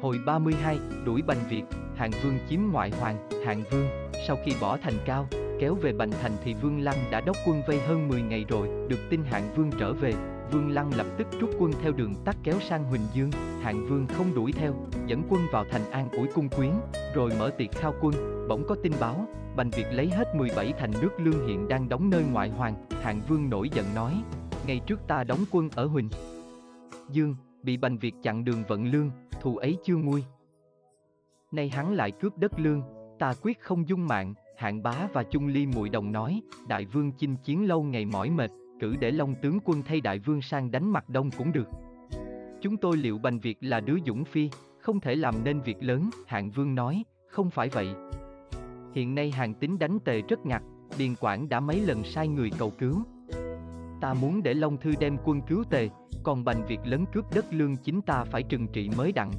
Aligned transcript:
Hồi 0.00 0.18
32, 0.26 0.78
đuổi 1.04 1.22
Bành 1.22 1.38
Việt, 1.48 1.62
Hạng 1.96 2.10
Vương 2.22 2.38
chiếm 2.48 2.60
ngoại 2.72 2.90
hoàng, 2.90 3.28
Hạng 3.46 3.62
Vương, 3.70 3.86
sau 4.26 4.36
khi 4.44 4.52
bỏ 4.60 4.78
thành 4.82 4.94
cao, 5.04 5.28
kéo 5.60 5.74
về 5.74 5.92
Bành 5.92 6.10
Thành 6.22 6.32
thì 6.44 6.54
Vương 6.54 6.80
Lăng 6.80 6.96
đã 7.10 7.20
đốc 7.20 7.36
quân 7.46 7.62
vây 7.66 7.80
hơn 7.80 8.08
10 8.08 8.22
ngày 8.22 8.44
rồi, 8.48 8.68
được 8.88 8.98
tin 9.10 9.24
Hạng 9.24 9.54
Vương 9.56 9.70
trở 9.78 9.92
về, 9.92 10.12
Vương 10.52 10.70
Lăng 10.70 10.94
lập 10.96 11.06
tức 11.18 11.26
rút 11.40 11.50
quân 11.58 11.72
theo 11.82 11.92
đường 11.92 12.14
tắt 12.24 12.36
kéo 12.42 12.60
sang 12.60 12.84
Huỳnh 12.84 13.06
Dương, 13.14 13.30
Hạng 13.62 13.86
Vương 13.86 14.06
không 14.06 14.34
đuổi 14.34 14.52
theo, 14.52 14.74
dẫn 15.06 15.22
quân 15.28 15.40
vào 15.52 15.64
thành 15.70 15.90
An 15.90 16.08
ủi 16.10 16.28
cung 16.34 16.48
quyến, 16.48 16.72
rồi 17.14 17.32
mở 17.38 17.50
tiệc 17.58 17.72
khao 17.72 17.94
quân, 18.00 18.46
bỗng 18.48 18.66
có 18.68 18.76
tin 18.82 18.92
báo, 19.00 19.26
Bành 19.56 19.70
Việt 19.70 19.86
lấy 19.92 20.08
hết 20.08 20.34
17 20.34 20.72
thành 20.78 20.92
nước 21.00 21.10
lương 21.18 21.46
hiện 21.46 21.68
đang 21.68 21.88
đóng 21.88 22.10
nơi 22.10 22.24
ngoại 22.32 22.48
hoàng, 22.48 22.74
Hạng 23.02 23.20
Vương 23.28 23.50
nổi 23.50 23.68
giận 23.74 23.86
nói, 23.94 24.22
ngày 24.66 24.80
trước 24.86 25.00
ta 25.08 25.24
đóng 25.24 25.44
quân 25.50 25.68
ở 25.74 25.86
Huỳnh 25.86 26.08
Dương, 27.10 27.36
bị 27.62 27.76
Bành 27.76 27.98
Việt 27.98 28.14
chặn 28.22 28.44
đường 28.44 28.62
vận 28.68 28.86
lương, 28.86 29.10
thù 29.46 29.56
ấy 29.56 29.78
chưa 29.84 29.96
nguôi. 29.96 30.24
Nay 31.52 31.68
hắn 31.68 31.94
lại 31.94 32.10
cướp 32.10 32.38
đất 32.38 32.60
lương, 32.60 32.82
ta 33.18 33.34
quyết 33.42 33.60
không 33.60 33.88
dung 33.88 34.06
mạng, 34.06 34.34
hạng 34.56 34.82
bá 34.82 35.08
và 35.12 35.22
chung 35.22 35.46
ly 35.46 35.66
muội 35.66 35.88
đồng 35.88 36.12
nói, 36.12 36.40
đại 36.68 36.84
vương 36.84 37.12
chinh 37.12 37.36
chiến 37.44 37.68
lâu 37.68 37.82
ngày 37.82 38.04
mỏi 38.04 38.30
mệt, 38.30 38.50
cử 38.80 38.96
để 38.96 39.10
long 39.10 39.34
tướng 39.42 39.58
quân 39.64 39.82
thay 39.82 40.00
đại 40.00 40.18
vương 40.18 40.42
sang 40.42 40.70
đánh 40.70 40.90
mặt 40.92 41.08
đông 41.08 41.30
cũng 41.38 41.52
được. 41.52 41.68
Chúng 42.60 42.76
tôi 42.76 42.96
liệu 42.96 43.18
Bành 43.18 43.38
Việt 43.38 43.58
là 43.60 43.80
đứa 43.80 43.96
dũng 44.06 44.24
phi, 44.24 44.50
không 44.80 45.00
thể 45.00 45.14
làm 45.14 45.34
nên 45.44 45.60
việc 45.60 45.82
lớn, 45.82 46.10
hạng 46.26 46.50
vương 46.50 46.74
nói, 46.74 47.04
không 47.28 47.50
phải 47.50 47.68
vậy. 47.68 47.88
Hiện 48.94 49.14
nay 49.14 49.30
hàng 49.30 49.54
tính 49.54 49.78
đánh 49.78 49.98
tề 50.04 50.22
rất 50.22 50.46
ngặt, 50.46 50.62
Điền 50.98 51.14
Quảng 51.14 51.48
đã 51.48 51.60
mấy 51.60 51.80
lần 51.80 52.04
sai 52.04 52.28
người 52.28 52.50
cầu 52.58 52.72
cứu. 52.78 53.02
Ta 54.00 54.14
muốn 54.14 54.42
để 54.42 54.54
Long 54.54 54.76
Thư 54.76 54.94
đem 55.00 55.16
quân 55.24 55.40
cứu 55.48 55.64
tề, 55.70 55.88
còn 56.22 56.44
Bành 56.44 56.66
Việt 56.66 56.80
lấn 56.84 57.04
cướp 57.12 57.24
đất 57.34 57.44
lương 57.50 57.76
chính 57.76 58.02
ta 58.02 58.24
phải 58.24 58.42
trừng 58.42 58.66
trị 58.72 58.90
mới 58.96 59.12
đặng. 59.12 59.30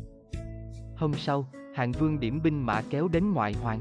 Hôm 0.98 1.14
sau, 1.14 1.48
Hạng 1.76 1.92
Vương 1.92 2.20
điểm 2.20 2.40
binh 2.44 2.66
mã 2.66 2.82
kéo 2.90 3.08
đến 3.08 3.34
ngoại 3.34 3.54
hoàng. 3.54 3.80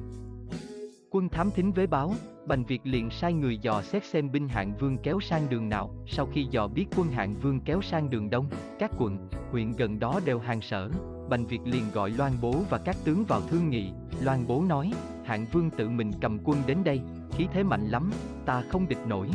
Quân 1.11 1.29
thám 1.29 1.51
thính 1.51 1.73
với 1.73 1.87
báo, 1.87 2.15
Bành 2.47 2.65
Việt 2.65 2.81
liền 2.85 3.11
sai 3.11 3.33
người 3.33 3.59
dò 3.59 3.83
xét 3.83 4.05
xem 4.05 4.33
binh 4.33 4.49
Hạng 4.49 4.77
Vương 4.77 4.99
kéo 4.99 5.21
sang 5.21 5.47
đường 5.51 5.69
nào, 5.69 5.91
sau 6.07 6.27
khi 6.33 6.47
dò 6.51 6.69
biết 6.69 6.87
quân 6.97 7.09
Hạng 7.09 7.35
Vương 7.35 7.61
kéo 7.61 7.83
sang 7.83 8.11
đường 8.11 8.31
đông, 8.31 8.47
các 8.79 8.91
quận, 8.99 9.29
huyện 9.51 9.73
gần 9.73 9.99
đó 9.99 10.21
đều 10.25 10.39
hàng 10.39 10.61
sở, 10.61 10.91
Bành 11.29 11.47
Việt 11.47 11.61
liền 11.65 11.85
gọi 11.95 12.11
Loan 12.11 12.33
Bố 12.43 12.55
và 12.71 12.79
các 12.79 12.97
tướng 13.05 13.25
vào 13.25 13.41
thương 13.41 13.71
nghị, 13.71 13.91
Loan 14.21 14.47
Bố 14.47 14.65
nói, 14.69 14.93
Hạng 15.25 15.47
Vương 15.53 15.71
tự 15.71 15.89
mình 15.89 16.11
cầm 16.21 16.39
quân 16.45 16.59
đến 16.67 16.79
đây, 16.85 17.01
khí 17.33 17.47
thế 17.53 17.63
mạnh 17.63 17.89
lắm, 17.89 18.11
ta 18.47 18.63
không 18.69 18.89
địch 18.89 19.07
nổi. 19.07 19.29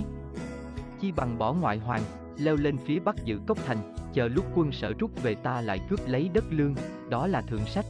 Chi 1.02 1.12
bằng 1.12 1.38
bỏ 1.38 1.54
ngoại 1.54 1.78
hoàng, 1.78 2.02
leo 2.38 2.56
lên 2.56 2.78
phía 2.78 3.00
bắc 3.00 3.16
giữ 3.26 3.40
cốc 3.48 3.58
thành, 3.66 3.78
chờ 4.14 4.28
lúc 4.28 4.46
quân 4.56 4.72
sở 4.72 4.94
rút 5.00 5.24
về 5.24 5.36
ta 5.36 5.62
lại 5.62 5.80
cướp 5.90 6.00
lấy 6.08 6.30
đất 6.34 6.44
lương, 6.50 6.76
đó 7.10 7.28
là 7.28 7.42
thượng 7.42 7.66
sách. 7.66 7.86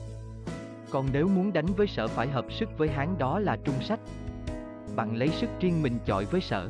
Còn 0.91 1.05
nếu 1.13 1.27
muốn 1.27 1.53
đánh 1.53 1.65
với 1.65 1.87
sở 1.87 2.07
phải 2.07 2.27
hợp 2.27 2.45
sức 2.51 2.69
với 2.77 2.89
hán 2.89 3.17
đó 3.17 3.39
là 3.39 3.57
trung 3.63 3.81
sách. 3.81 3.99
Bằng 4.95 5.15
lấy 5.15 5.27
sức 5.27 5.49
riêng 5.59 5.83
mình 5.83 5.97
chọi 6.05 6.25
với 6.25 6.41
sở. 6.41 6.69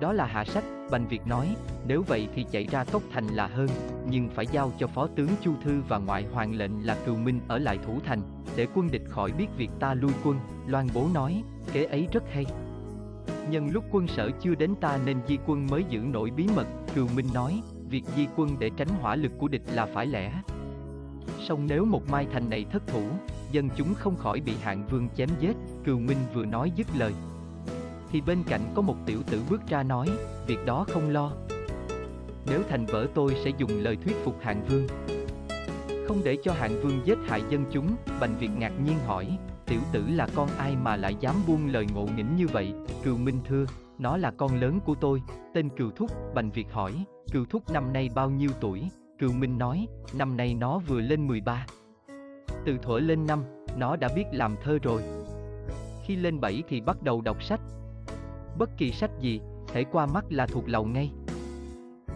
Đó 0.00 0.12
là 0.12 0.26
hạ 0.26 0.44
sách, 0.44 0.64
Bành 0.90 1.08
Việt 1.08 1.26
nói, 1.26 1.56
nếu 1.86 2.02
vậy 2.06 2.28
thì 2.34 2.46
chạy 2.50 2.64
ra 2.64 2.84
cốc 2.84 3.02
thành 3.12 3.26
là 3.26 3.46
hơn, 3.46 3.68
nhưng 4.10 4.28
phải 4.28 4.46
giao 4.46 4.72
cho 4.78 4.86
phó 4.86 5.06
tướng 5.16 5.30
Chu 5.40 5.52
Thư 5.64 5.82
và 5.88 5.98
ngoại 5.98 6.24
hoàng 6.32 6.54
lệnh 6.54 6.86
là 6.86 6.96
cừu 7.06 7.16
minh 7.16 7.40
ở 7.48 7.58
lại 7.58 7.78
thủ 7.86 7.98
thành, 8.04 8.20
để 8.56 8.66
quân 8.74 8.90
địch 8.90 9.04
khỏi 9.08 9.32
biết 9.32 9.46
việc 9.56 9.70
ta 9.80 9.94
lui 9.94 10.12
quân, 10.24 10.38
Loan 10.66 10.86
Bố 10.94 11.08
nói, 11.14 11.42
kế 11.72 11.84
ấy 11.84 12.08
rất 12.12 12.22
hay. 12.32 12.46
Nhân 13.50 13.70
lúc 13.72 13.84
quân 13.90 14.08
sở 14.08 14.30
chưa 14.40 14.54
đến 14.54 14.74
ta 14.80 14.98
nên 15.06 15.18
di 15.28 15.38
quân 15.46 15.66
mới 15.70 15.84
giữ 15.88 15.98
nổi 15.98 16.30
bí 16.30 16.46
mật, 16.56 16.66
Cừu 16.94 17.08
Minh 17.16 17.26
nói, 17.34 17.62
việc 17.88 18.04
di 18.16 18.26
quân 18.36 18.56
để 18.58 18.70
tránh 18.76 18.88
hỏa 18.88 19.16
lực 19.16 19.32
của 19.38 19.48
địch 19.48 19.62
là 19.72 19.86
phải 19.86 20.06
lẽ. 20.06 20.32
Song 21.48 21.66
nếu 21.66 21.84
một 21.84 22.02
mai 22.10 22.26
thành 22.32 22.50
này 22.50 22.64
thất 22.72 22.86
thủ, 22.86 23.02
dân 23.52 23.68
chúng 23.76 23.94
không 23.94 24.16
khỏi 24.16 24.40
bị 24.40 24.52
hạng 24.62 24.86
vương 24.90 25.08
chém 25.16 25.28
giết, 25.40 25.56
Cừu 25.84 25.98
Minh 25.98 26.18
vừa 26.34 26.44
nói 26.44 26.72
dứt 26.76 26.86
lời. 26.98 27.12
Thì 28.12 28.20
bên 28.20 28.42
cạnh 28.48 28.60
có 28.74 28.82
một 28.82 28.96
tiểu 29.06 29.22
tử 29.30 29.40
bước 29.50 29.60
ra 29.68 29.82
nói, 29.82 30.08
việc 30.46 30.58
đó 30.66 30.84
không 30.88 31.10
lo. 31.10 31.32
Nếu 32.46 32.62
thành 32.68 32.86
vỡ 32.86 33.06
tôi 33.14 33.36
sẽ 33.44 33.50
dùng 33.58 33.70
lời 33.80 33.96
thuyết 34.04 34.16
phục 34.24 34.40
hạng 34.40 34.64
vương. 34.68 34.86
Không 36.08 36.20
để 36.24 36.36
cho 36.42 36.52
hạng 36.52 36.82
vương 36.82 37.00
giết 37.04 37.18
hại 37.26 37.42
dân 37.50 37.64
chúng, 37.72 37.96
Bành 38.20 38.38
Việt 38.38 38.50
ngạc 38.58 38.72
nhiên 38.84 38.98
hỏi, 39.06 39.38
tiểu 39.72 39.80
tử 39.92 40.04
là 40.08 40.28
con 40.34 40.48
ai 40.58 40.76
mà 40.76 40.96
lại 40.96 41.16
dám 41.20 41.34
buông 41.46 41.66
lời 41.66 41.86
ngộ 41.94 42.06
nghĩnh 42.16 42.36
như 42.36 42.46
vậy, 42.48 42.74
Cừu 43.02 43.16
Minh 43.16 43.40
thưa, 43.44 43.66
nó 43.98 44.16
là 44.16 44.30
con 44.30 44.60
lớn 44.60 44.80
của 44.84 44.94
tôi, 45.00 45.22
tên 45.54 45.68
Cừu 45.68 45.90
Thúc, 45.90 46.10
Bành 46.34 46.50
Việt 46.50 46.72
hỏi, 46.72 47.04
Cừu 47.32 47.44
Thúc 47.44 47.70
năm 47.72 47.92
nay 47.92 48.08
bao 48.14 48.30
nhiêu 48.30 48.50
tuổi, 48.60 48.82
Cừu 49.18 49.32
Minh 49.32 49.58
nói, 49.58 49.86
năm 50.14 50.36
nay 50.36 50.54
nó 50.54 50.78
vừa 50.78 51.00
lên 51.00 51.26
13. 51.26 51.66
Từ 52.66 52.78
thuở 52.82 52.98
lên 52.98 53.26
năm, 53.26 53.44
nó 53.76 53.96
đã 53.96 54.08
biết 54.16 54.24
làm 54.32 54.56
thơ 54.62 54.78
rồi. 54.82 55.02
Khi 56.04 56.16
lên 56.16 56.40
7 56.40 56.62
thì 56.68 56.80
bắt 56.80 57.02
đầu 57.02 57.20
đọc 57.20 57.42
sách. 57.42 57.60
Bất 58.58 58.70
kỳ 58.78 58.90
sách 58.90 59.10
gì, 59.20 59.40
thể 59.72 59.84
qua 59.84 60.06
mắt 60.06 60.24
là 60.30 60.46
thuộc 60.46 60.68
lầu 60.68 60.84
ngay. 60.84 61.10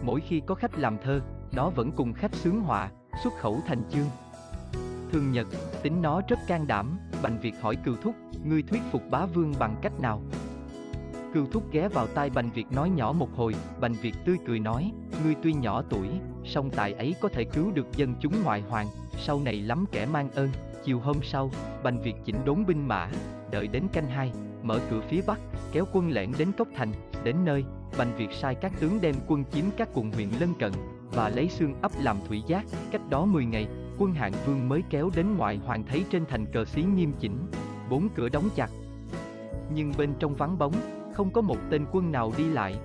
Mỗi 0.03 0.21
khi 0.21 0.41
có 0.45 0.55
khách 0.55 0.79
làm 0.79 0.97
thơ, 1.03 1.21
nó 1.51 1.69
vẫn 1.69 1.91
cùng 1.91 2.13
khách 2.13 2.35
sướng 2.35 2.61
họa, 2.61 2.91
xuất 3.23 3.33
khẩu 3.37 3.59
thành 3.67 3.81
chương. 3.89 4.07
Thường 5.11 5.31
nhật, 5.31 5.47
tính 5.83 6.01
nó 6.01 6.21
rất 6.27 6.39
can 6.47 6.67
đảm, 6.67 6.97
Bành 7.21 7.39
Việt 7.39 7.53
hỏi 7.61 7.75
Cừu 7.75 7.95
Thúc, 7.95 8.15
ngươi 8.45 8.61
thuyết 8.61 8.81
phục 8.91 9.01
bá 9.09 9.25
vương 9.25 9.53
bằng 9.59 9.75
cách 9.81 9.99
nào? 10.01 10.21
Cừu 11.33 11.45
Thúc 11.45 11.71
ghé 11.71 11.87
vào 11.87 12.07
tai 12.07 12.29
Bành 12.29 12.49
Việt 12.49 12.71
nói 12.71 12.89
nhỏ 12.89 13.11
một 13.11 13.29
hồi, 13.35 13.55
Bành 13.79 13.93
Việt 13.93 14.15
tươi 14.25 14.37
cười 14.47 14.59
nói, 14.59 14.91
ngươi 15.23 15.35
tuy 15.43 15.53
nhỏ 15.53 15.83
tuổi, 15.89 16.07
song 16.45 16.69
tài 16.69 16.93
ấy 16.93 17.15
có 17.21 17.29
thể 17.29 17.43
cứu 17.43 17.71
được 17.71 17.87
dân 17.95 18.15
chúng 18.19 18.43
ngoại 18.43 18.61
hoàng, 18.61 18.87
sau 19.17 19.39
này 19.39 19.55
lắm 19.61 19.85
kẻ 19.91 20.05
mang 20.05 20.31
ơn. 20.31 20.49
Chiều 20.83 20.99
hôm 20.99 21.17
sau, 21.23 21.51
Bành 21.83 22.01
Việt 22.01 22.15
chỉnh 22.25 22.35
đốn 22.45 22.65
binh 22.65 22.87
mã, 22.87 23.09
đợi 23.51 23.67
đến 23.67 23.83
canh 23.93 24.07
hai, 24.07 24.31
mở 24.63 24.79
cửa 24.89 25.01
phía 25.09 25.21
bắc, 25.27 25.39
kéo 25.71 25.85
quân 25.93 26.09
lẻn 26.09 26.31
đến 26.37 26.51
Cốc 26.57 26.67
Thành, 26.75 26.91
đến 27.23 27.35
nơi, 27.45 27.63
Bành 27.97 28.17
Việt 28.17 28.31
sai 28.31 28.55
các 28.55 28.71
tướng 28.79 29.01
đem 29.01 29.15
quân 29.27 29.43
chiếm 29.51 29.65
các 29.77 29.89
quận 29.93 30.11
huyện 30.11 30.29
lân 30.39 30.53
cận, 30.59 30.71
và 31.11 31.29
lấy 31.29 31.49
xương 31.49 31.81
ấp 31.81 31.91
làm 32.01 32.17
thủy 32.27 32.43
giác, 32.47 32.65
cách 32.91 33.01
đó 33.09 33.25
10 33.25 33.45
ngày, 33.45 33.67
quân 33.97 34.13
hạng 34.13 34.33
vương 34.45 34.69
mới 34.69 34.83
kéo 34.89 35.09
đến 35.15 35.37
ngoại 35.37 35.57
hoàng 35.57 35.83
thấy 35.83 36.05
trên 36.09 36.25
thành 36.25 36.45
cờ 36.45 36.65
xí 36.65 36.83
nghiêm 36.83 37.13
chỉnh, 37.19 37.37
bốn 37.89 38.09
cửa 38.15 38.29
đóng 38.29 38.49
chặt. 38.55 38.69
Nhưng 39.73 39.91
bên 39.97 40.13
trong 40.19 40.35
vắng 40.35 40.57
bóng, 40.57 40.73
không 41.13 41.31
có 41.31 41.41
một 41.41 41.57
tên 41.69 41.85
quân 41.91 42.11
nào 42.11 42.33
đi 42.37 42.43
lại. 42.43 42.79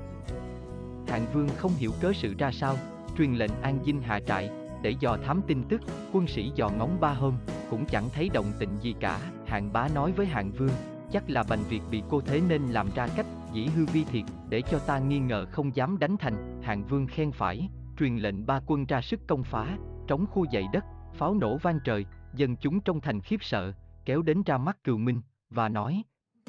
Hạng 1.09 1.27
vương 1.33 1.49
không 1.56 1.73
hiểu 1.77 1.91
cớ 2.00 2.12
sự 2.12 2.34
ra 2.39 2.50
sao, 2.53 2.77
truyền 3.19 3.33
lệnh 3.33 3.50
an 3.62 3.78
dinh 3.84 4.03
hạ 4.03 4.21
trại, 4.27 4.50
để 4.83 4.95
dò 5.00 5.17
thám 5.27 5.41
tin 5.47 5.62
tức, 5.69 5.81
quân 6.12 6.27
sĩ 6.27 6.53
dò 6.55 6.71
ngóng 6.78 7.00
ba 7.00 7.12
hôm, 7.12 7.34
cũng 7.71 7.84
chẳng 7.84 8.09
thấy 8.15 8.31
động 8.34 8.53
tĩnh 8.59 8.71
gì 8.81 8.94
cả. 9.00 9.21
Hạng 9.47 9.73
bá 9.73 9.89
nói 9.94 10.12
với 10.12 10.27
hạng 10.27 10.53
vương, 10.53 10.73
chắc 11.12 11.31
là 11.31 11.44
bành 11.49 11.62
việc 11.69 11.83
bị 11.91 12.03
cô 12.11 12.21
thế 12.21 12.41
nên 12.49 12.62
làm 12.62 12.89
ra 12.94 13.09
cách 13.17 13.27
dĩ 13.53 13.67
hư 13.67 13.87
vi 13.87 14.05
thiệt, 14.05 14.25
để 14.49 14.62
cho 14.71 14.79
ta 14.79 14.99
nghi 14.99 15.19
ngờ 15.19 15.47
không 15.50 15.77
dám 15.77 15.99
đánh 15.99 16.17
thành. 16.17 16.61
Hạng 16.62 16.84
vương 16.84 17.06
khen 17.06 17.33
phải, 17.33 17.69
truyền 17.99 18.17
lệnh 18.17 18.47
ba 18.47 18.61
quân 18.67 18.87
ra 18.87 19.00
sức 19.00 19.21
công 19.27 19.44
phá, 19.44 19.77
trống 20.06 20.27
khu 20.27 20.44
dậy 20.50 20.65
đất, 20.73 20.84
pháo 21.15 21.34
nổ 21.34 21.56
vang 21.56 21.81
trời, 21.84 22.06
dân 22.34 22.56
chúng 22.56 22.81
trong 22.81 23.00
thành 23.00 23.21
khiếp 23.21 23.45
sợ, 23.45 23.73
kéo 24.05 24.23
đến 24.23 24.43
ra 24.47 24.59
mắt 24.59 24.84
cừu 24.84 24.99
minh, 24.99 25.21
và 25.50 25.69
nói, 25.69 26.03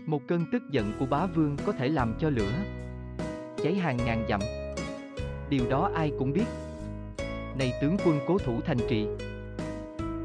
một 0.06 0.22
cơn 0.28 0.46
tức 0.52 0.64
giận 0.72 0.92
của 1.00 1.06
bá 1.06 1.26
vương 1.26 1.58
có 1.66 1.72
thể 1.72 1.88
làm 1.90 2.16
cho 2.20 2.30
lửa 2.30 2.52
cháy 3.64 3.76
hàng 3.76 3.98
ngàn 3.98 4.26
dặm. 4.30 4.40
Điều 5.50 5.70
đó 5.70 5.92
ai 5.96 6.12
cũng 6.20 6.34
biết. 6.34 6.46
Này 7.58 7.74
tướng 7.82 7.98
quân 8.06 8.20
cố 8.28 8.38
thủ 8.38 8.62
thành 8.66 8.78
trì. 8.90 9.08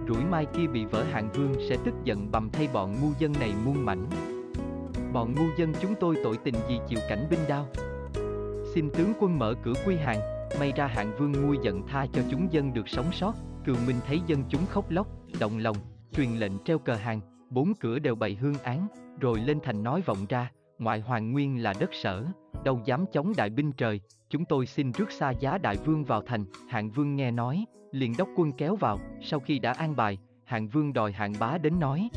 Rủi 0.08 0.24
mai 0.24 0.46
kia 0.46 0.66
bị 0.66 0.84
vỡ 0.84 1.04
hạng 1.04 1.28
vương 1.32 1.54
sẽ 1.68 1.76
tức 1.84 1.94
giận 2.04 2.30
bầm 2.30 2.50
thay 2.50 2.68
bọn 2.72 2.96
ngu 3.00 3.08
dân 3.18 3.32
này 3.40 3.52
muôn 3.64 3.84
mảnh. 3.84 4.06
Bọn 5.12 5.34
ngu 5.34 5.44
dân 5.58 5.72
chúng 5.80 5.94
tôi 6.00 6.16
tội 6.24 6.38
tình 6.44 6.54
gì 6.68 6.80
chịu 6.88 6.98
cảnh 7.08 7.26
binh 7.30 7.40
đao. 7.48 7.66
Xin 8.74 8.90
tướng 8.90 9.12
quân 9.20 9.38
mở 9.38 9.54
cửa 9.64 9.74
quy 9.86 9.96
hàng, 9.96 10.20
may 10.60 10.72
ra 10.76 10.86
hạng 10.86 11.12
vương 11.18 11.32
nguôi 11.32 11.58
giận 11.62 11.82
tha 11.86 12.06
cho 12.12 12.22
chúng 12.30 12.52
dân 12.52 12.74
được 12.74 12.88
sống 12.88 13.12
sót. 13.12 13.34
Cường 13.68 13.86
Minh 13.86 13.96
thấy 14.06 14.20
dân 14.26 14.42
chúng 14.48 14.66
khóc 14.66 14.90
lóc, 14.90 15.06
động 15.40 15.58
lòng, 15.58 15.76
truyền 16.12 16.30
lệnh 16.30 16.52
treo 16.64 16.78
cờ 16.78 16.94
hàng, 16.94 17.20
bốn 17.50 17.72
cửa 17.80 17.98
đều 17.98 18.14
bày 18.14 18.34
hương 18.34 18.58
án, 18.58 18.86
rồi 19.20 19.40
lên 19.40 19.58
thành 19.62 19.82
nói 19.82 20.02
vọng 20.06 20.26
ra, 20.28 20.50
ngoại 20.78 21.00
hoàng 21.00 21.32
nguyên 21.32 21.62
là 21.62 21.74
đất 21.80 21.90
sở, 21.92 22.24
đâu 22.64 22.80
dám 22.84 23.04
chống 23.12 23.32
đại 23.36 23.50
binh 23.50 23.72
trời, 23.72 24.00
chúng 24.28 24.44
tôi 24.44 24.66
xin 24.66 24.92
rước 24.92 25.12
xa 25.12 25.30
giá 25.30 25.58
đại 25.58 25.76
vương 25.76 26.04
vào 26.04 26.22
thành, 26.26 26.44
hạng 26.68 26.90
vương 26.90 27.16
nghe 27.16 27.30
nói, 27.30 27.64
liền 27.92 28.14
đốc 28.18 28.28
quân 28.36 28.52
kéo 28.52 28.76
vào, 28.76 29.00
sau 29.20 29.40
khi 29.40 29.58
đã 29.58 29.72
an 29.72 29.96
bài, 29.96 30.18
hạng 30.44 30.68
vương 30.68 30.92
đòi 30.92 31.12
hạng 31.12 31.32
bá 31.40 31.58
đến 31.58 31.80
nói. 31.80 32.08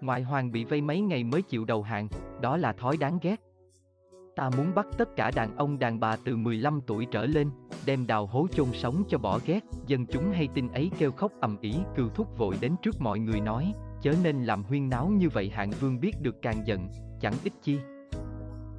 Ngoại 0.00 0.22
hoàng 0.22 0.52
bị 0.52 0.64
vây 0.64 0.80
mấy 0.80 1.00
ngày 1.00 1.24
mới 1.24 1.42
chịu 1.42 1.64
đầu 1.64 1.82
hàng, 1.82 2.08
đó 2.40 2.56
là 2.56 2.72
thói 2.72 2.96
đáng 2.96 3.18
ghét. 3.22 3.40
Ta 4.36 4.50
muốn 4.56 4.74
bắt 4.74 4.86
tất 4.98 5.16
cả 5.16 5.30
đàn 5.34 5.56
ông 5.56 5.78
đàn 5.78 6.00
bà 6.00 6.16
từ 6.24 6.36
15 6.36 6.80
tuổi 6.86 7.06
trở 7.10 7.26
lên, 7.26 7.50
đem 7.86 8.06
đào 8.06 8.26
hố 8.26 8.46
chôn 8.52 8.68
sống 8.72 9.02
cho 9.08 9.18
bỏ 9.18 9.40
ghét, 9.46 9.60
dân 9.86 10.06
chúng 10.06 10.32
hay 10.32 10.48
tin 10.54 10.68
ấy 10.68 10.90
kêu 10.98 11.12
khóc 11.12 11.32
ầm 11.40 11.56
ĩ, 11.60 11.74
cừu 11.96 12.08
thúc 12.08 12.38
vội 12.38 12.56
đến 12.60 12.74
trước 12.82 13.00
mọi 13.00 13.18
người 13.18 13.40
nói, 13.40 13.72
chớ 14.02 14.14
nên 14.22 14.44
làm 14.44 14.62
huyên 14.62 14.88
náo 14.88 15.08
như 15.08 15.28
vậy 15.28 15.50
hạng 15.50 15.70
vương 15.70 16.00
biết 16.00 16.12
được 16.22 16.42
càng 16.42 16.66
giận, 16.66 16.88
chẳng 17.20 17.34
ích 17.44 17.52
chi. 17.62 17.78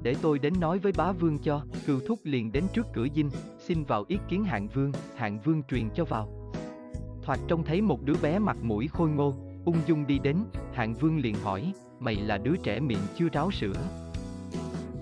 Để 0.02 0.14
tôi 0.22 0.38
đến 0.38 0.52
nói 0.60 0.78
với 0.78 0.92
bá 0.96 1.12
vương 1.12 1.38
cho, 1.38 1.62
cừu 1.86 2.00
thúc 2.06 2.18
liền 2.24 2.52
đến 2.52 2.64
trước 2.72 2.86
cửa 2.94 3.06
dinh, 3.14 3.30
xin 3.58 3.84
vào 3.84 4.04
ý 4.08 4.18
kiến 4.28 4.44
hạng 4.44 4.68
vương, 4.68 4.92
hạng 5.16 5.40
vương 5.40 5.62
truyền 5.62 5.90
cho 5.94 6.04
vào. 6.04 6.52
Thoạt 7.22 7.38
trông 7.48 7.64
thấy 7.64 7.80
một 7.80 8.02
đứa 8.02 8.16
bé 8.22 8.38
mặt 8.38 8.56
mũi 8.62 8.88
khôi 8.88 9.10
ngô, 9.10 9.34
ung 9.64 9.76
dung 9.86 10.06
đi 10.06 10.18
đến, 10.18 10.36
hạng 10.72 10.94
vương 10.94 11.18
liền 11.18 11.34
hỏi, 11.34 11.72
mày 12.00 12.14
là 12.16 12.38
đứa 12.38 12.56
trẻ 12.62 12.80
miệng 12.80 12.98
chưa 13.16 13.28
ráo 13.32 13.50
sữa. 13.50 13.74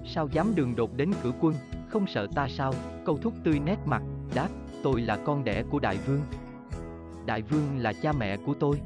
Sao 0.07 0.29
dám 0.33 0.55
đường 0.55 0.77
đột 0.77 0.97
đến 0.97 1.11
cửa 1.23 1.33
quân, 1.41 1.55
không 1.89 2.07
sợ 2.07 2.27
ta 2.35 2.49
sao, 2.49 2.75
câu 3.05 3.19
thúc 3.23 3.33
tươi 3.45 3.59
nét 3.59 3.79
mặt, 3.87 4.03
đáp, 4.35 4.49
tôi 4.83 5.01
là 5.01 5.17
con 5.17 5.45
đẻ 5.45 5.63
của 5.71 5.79
đại 5.79 5.99
vương. 6.07 6.21
Đại 7.27 7.43
vương 7.43 7.79
là 7.79 7.93
cha 7.93 8.13
mẹ 8.13 8.37
của 8.37 8.55
tôi. 8.55 8.81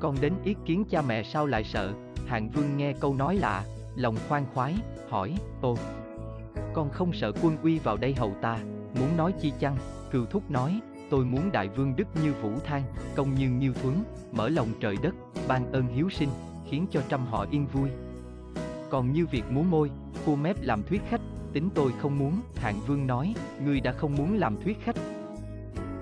Con 0.00 0.16
đến 0.20 0.32
ý 0.44 0.54
kiến 0.64 0.84
cha 0.90 1.02
mẹ 1.02 1.22
sao 1.22 1.46
lại 1.46 1.64
sợ, 1.64 1.92
hạng 2.26 2.50
vương 2.50 2.76
nghe 2.76 2.92
câu 3.00 3.14
nói 3.14 3.36
lạ, 3.36 3.64
lòng 3.96 4.16
khoan 4.28 4.44
khoái, 4.54 4.74
hỏi, 5.08 5.34
ô, 5.60 5.76
con 6.72 6.90
không 6.90 7.12
sợ 7.12 7.32
quân 7.42 7.56
uy 7.62 7.78
vào 7.78 7.96
đây 7.96 8.14
hầu 8.14 8.34
ta, 8.40 8.58
muốn 8.98 9.16
nói 9.16 9.32
chi 9.40 9.52
chăng, 9.58 9.76
cừu 10.10 10.26
thúc 10.26 10.50
nói, 10.50 10.80
tôi 11.10 11.24
muốn 11.24 11.52
đại 11.52 11.68
vương 11.68 11.96
đức 11.96 12.08
như 12.22 12.32
vũ 12.42 12.50
thang, 12.64 12.82
công 13.14 13.34
như 13.34 13.50
nghiêu 13.50 13.72
thuấn, 13.82 14.04
mở 14.32 14.48
lòng 14.48 14.68
trời 14.80 14.96
đất, 15.02 15.14
ban 15.48 15.72
ơn 15.72 15.86
hiếu 15.86 16.10
sinh, 16.10 16.28
khiến 16.70 16.86
cho 16.90 17.02
trăm 17.08 17.26
họ 17.26 17.46
yên 17.50 17.66
vui. 17.66 17.88
Còn 18.90 19.12
như 19.12 19.26
việc 19.26 19.44
múa 19.50 19.62
môi, 19.62 19.90
khu 20.24 20.36
mép 20.36 20.56
làm 20.62 20.82
thuyết 20.82 21.02
khách, 21.08 21.20
tính 21.52 21.68
tôi 21.74 21.92
không 21.98 22.18
muốn, 22.18 22.40
hạng 22.56 22.80
vương 22.86 23.06
nói, 23.06 23.34
ngươi 23.64 23.80
đã 23.80 23.92
không 23.92 24.14
muốn 24.14 24.38
làm 24.38 24.56
thuyết 24.62 24.78
khách. 24.84 24.96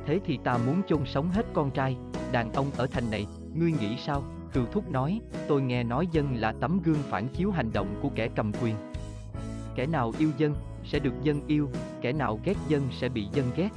Thế 0.06 0.20
thì 0.24 0.38
ta 0.44 0.58
muốn 0.66 0.82
chôn 0.88 1.04
sống 1.06 1.30
hết 1.30 1.46
con 1.54 1.70
trai, 1.70 1.96
đàn 2.32 2.52
ông 2.52 2.66
ở 2.76 2.86
thành 2.86 3.10
này, 3.10 3.26
ngươi 3.54 3.72
nghĩ 3.72 3.96
sao? 4.06 4.24
Cừu 4.52 4.66
thúc 4.66 4.90
nói, 4.90 5.20
tôi 5.48 5.62
nghe 5.62 5.82
nói 5.82 6.06
dân 6.12 6.34
là 6.34 6.52
tấm 6.60 6.80
gương 6.84 7.02
phản 7.10 7.28
chiếu 7.28 7.50
hành 7.50 7.72
động 7.72 7.98
của 8.02 8.10
kẻ 8.14 8.28
cầm 8.36 8.52
quyền. 8.62 8.74
Kẻ 9.74 9.86
nào 9.86 10.12
yêu 10.18 10.30
dân, 10.38 10.54
sẽ 10.84 10.98
được 10.98 11.14
dân 11.22 11.40
yêu, 11.46 11.68
kẻ 12.00 12.12
nào 12.12 12.40
ghét 12.44 12.56
dân 12.68 12.82
sẽ 12.90 13.08
bị 13.08 13.26
dân 13.32 13.50
ghét. 13.56 13.68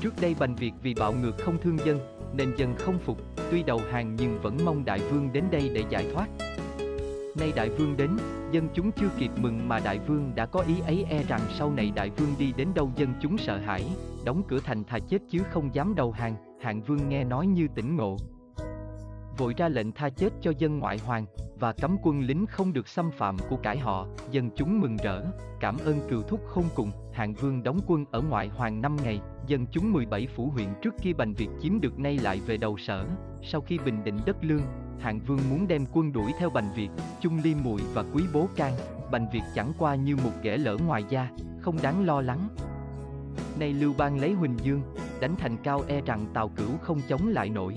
Trước 0.00 0.14
đây 0.20 0.34
Bành 0.38 0.56
Việt 0.56 0.72
vì 0.82 0.94
bạo 0.94 1.12
ngược 1.12 1.38
không 1.38 1.58
thương 1.62 1.78
dân, 1.84 2.00
nên 2.34 2.56
dân 2.56 2.74
không 2.78 2.98
phục, 2.98 3.18
tuy 3.50 3.62
đầu 3.62 3.80
hàng 3.90 4.16
nhưng 4.16 4.40
vẫn 4.42 4.58
mong 4.64 4.84
đại 4.84 4.98
vương 4.98 5.32
đến 5.32 5.44
đây 5.50 5.70
để 5.74 5.84
giải 5.90 6.06
thoát. 6.14 6.28
Nay 7.36 7.52
đại 7.56 7.70
vương 7.70 7.96
đến, 7.96 8.10
dân 8.50 8.68
chúng 8.74 8.92
chưa 8.92 9.08
kịp 9.18 9.30
mừng 9.36 9.68
mà 9.68 9.80
đại 9.84 9.98
vương 9.98 10.34
đã 10.34 10.46
có 10.46 10.60
ý 10.60 10.80
ấy 10.80 11.04
e 11.10 11.22
rằng 11.22 11.40
sau 11.58 11.72
này 11.72 11.92
đại 11.94 12.10
vương 12.10 12.34
đi 12.38 12.52
đến 12.56 12.68
đâu 12.74 12.90
dân 12.96 13.14
chúng 13.20 13.38
sợ 13.38 13.58
hãi, 13.58 13.84
đóng 14.24 14.42
cửa 14.48 14.60
thành 14.64 14.84
thà 14.84 14.98
chết 14.98 15.18
chứ 15.30 15.38
không 15.50 15.74
dám 15.74 15.94
đầu 15.94 16.12
hàng, 16.12 16.34
hạng 16.60 16.82
vương 16.82 17.08
nghe 17.08 17.24
nói 17.24 17.46
như 17.46 17.68
tỉnh 17.74 17.96
ngộ. 17.96 18.16
Vội 19.38 19.54
ra 19.56 19.68
lệnh 19.68 19.92
tha 19.92 20.08
chết 20.08 20.32
cho 20.40 20.52
dân 20.58 20.78
ngoại 20.78 20.98
hoàng, 20.98 21.26
và 21.60 21.72
cấm 21.72 21.96
quân 22.02 22.20
lính 22.20 22.46
không 22.46 22.72
được 22.72 22.88
xâm 22.88 23.10
phạm 23.10 23.36
của 23.48 23.56
cải 23.56 23.78
họ, 23.78 24.06
dân 24.30 24.50
chúng 24.56 24.80
mừng 24.80 24.96
rỡ, 24.96 25.22
cảm 25.60 25.76
ơn 25.84 26.00
cừu 26.10 26.22
thúc 26.22 26.40
không 26.46 26.64
cùng, 26.74 26.90
hạng 27.12 27.34
vương 27.34 27.62
đóng 27.62 27.80
quân 27.86 28.04
ở 28.10 28.20
ngoại 28.20 28.48
hoàng 28.48 28.82
5 28.82 28.96
ngày, 29.04 29.20
dân 29.46 29.66
chúng 29.66 29.92
17 29.92 30.26
phủ 30.36 30.50
huyện 30.54 30.68
trước 30.82 30.94
khi 30.98 31.12
Bành 31.12 31.34
Việt 31.34 31.48
chiếm 31.60 31.80
được 31.80 31.98
nay 31.98 32.18
lại 32.18 32.40
về 32.46 32.56
đầu 32.56 32.76
sở, 32.78 33.06
sau 33.42 33.60
khi 33.60 33.78
bình 33.78 34.04
định 34.04 34.18
đất 34.26 34.36
lương, 34.40 34.62
hạng 35.02 35.20
vương 35.20 35.40
muốn 35.50 35.68
đem 35.68 35.84
quân 35.92 36.12
đuổi 36.12 36.32
theo 36.38 36.50
Bành 36.50 36.72
Việt, 36.74 36.88
Chung 37.20 37.40
Ly 37.44 37.54
Mùi 37.54 37.82
và 37.94 38.04
Quý 38.14 38.24
Bố 38.32 38.48
Can, 38.56 38.72
Bành 39.10 39.26
Việt 39.32 39.42
chẳng 39.54 39.72
qua 39.78 39.94
như 39.94 40.16
một 40.16 40.30
kẻ 40.42 40.56
lỡ 40.56 40.76
ngoài 40.86 41.04
da, 41.08 41.30
không 41.60 41.76
đáng 41.82 42.06
lo 42.06 42.20
lắng. 42.20 42.48
Nay 43.58 43.72
Lưu 43.72 43.94
Bang 43.98 44.20
lấy 44.20 44.32
Huỳnh 44.32 44.56
Dương, 44.62 44.82
đánh 45.20 45.34
thành 45.38 45.56
cao 45.62 45.82
e 45.88 46.00
rằng 46.00 46.26
Tào 46.34 46.48
Cửu 46.48 46.76
không 46.82 47.00
chống 47.08 47.28
lại 47.28 47.48
nổi. 47.48 47.76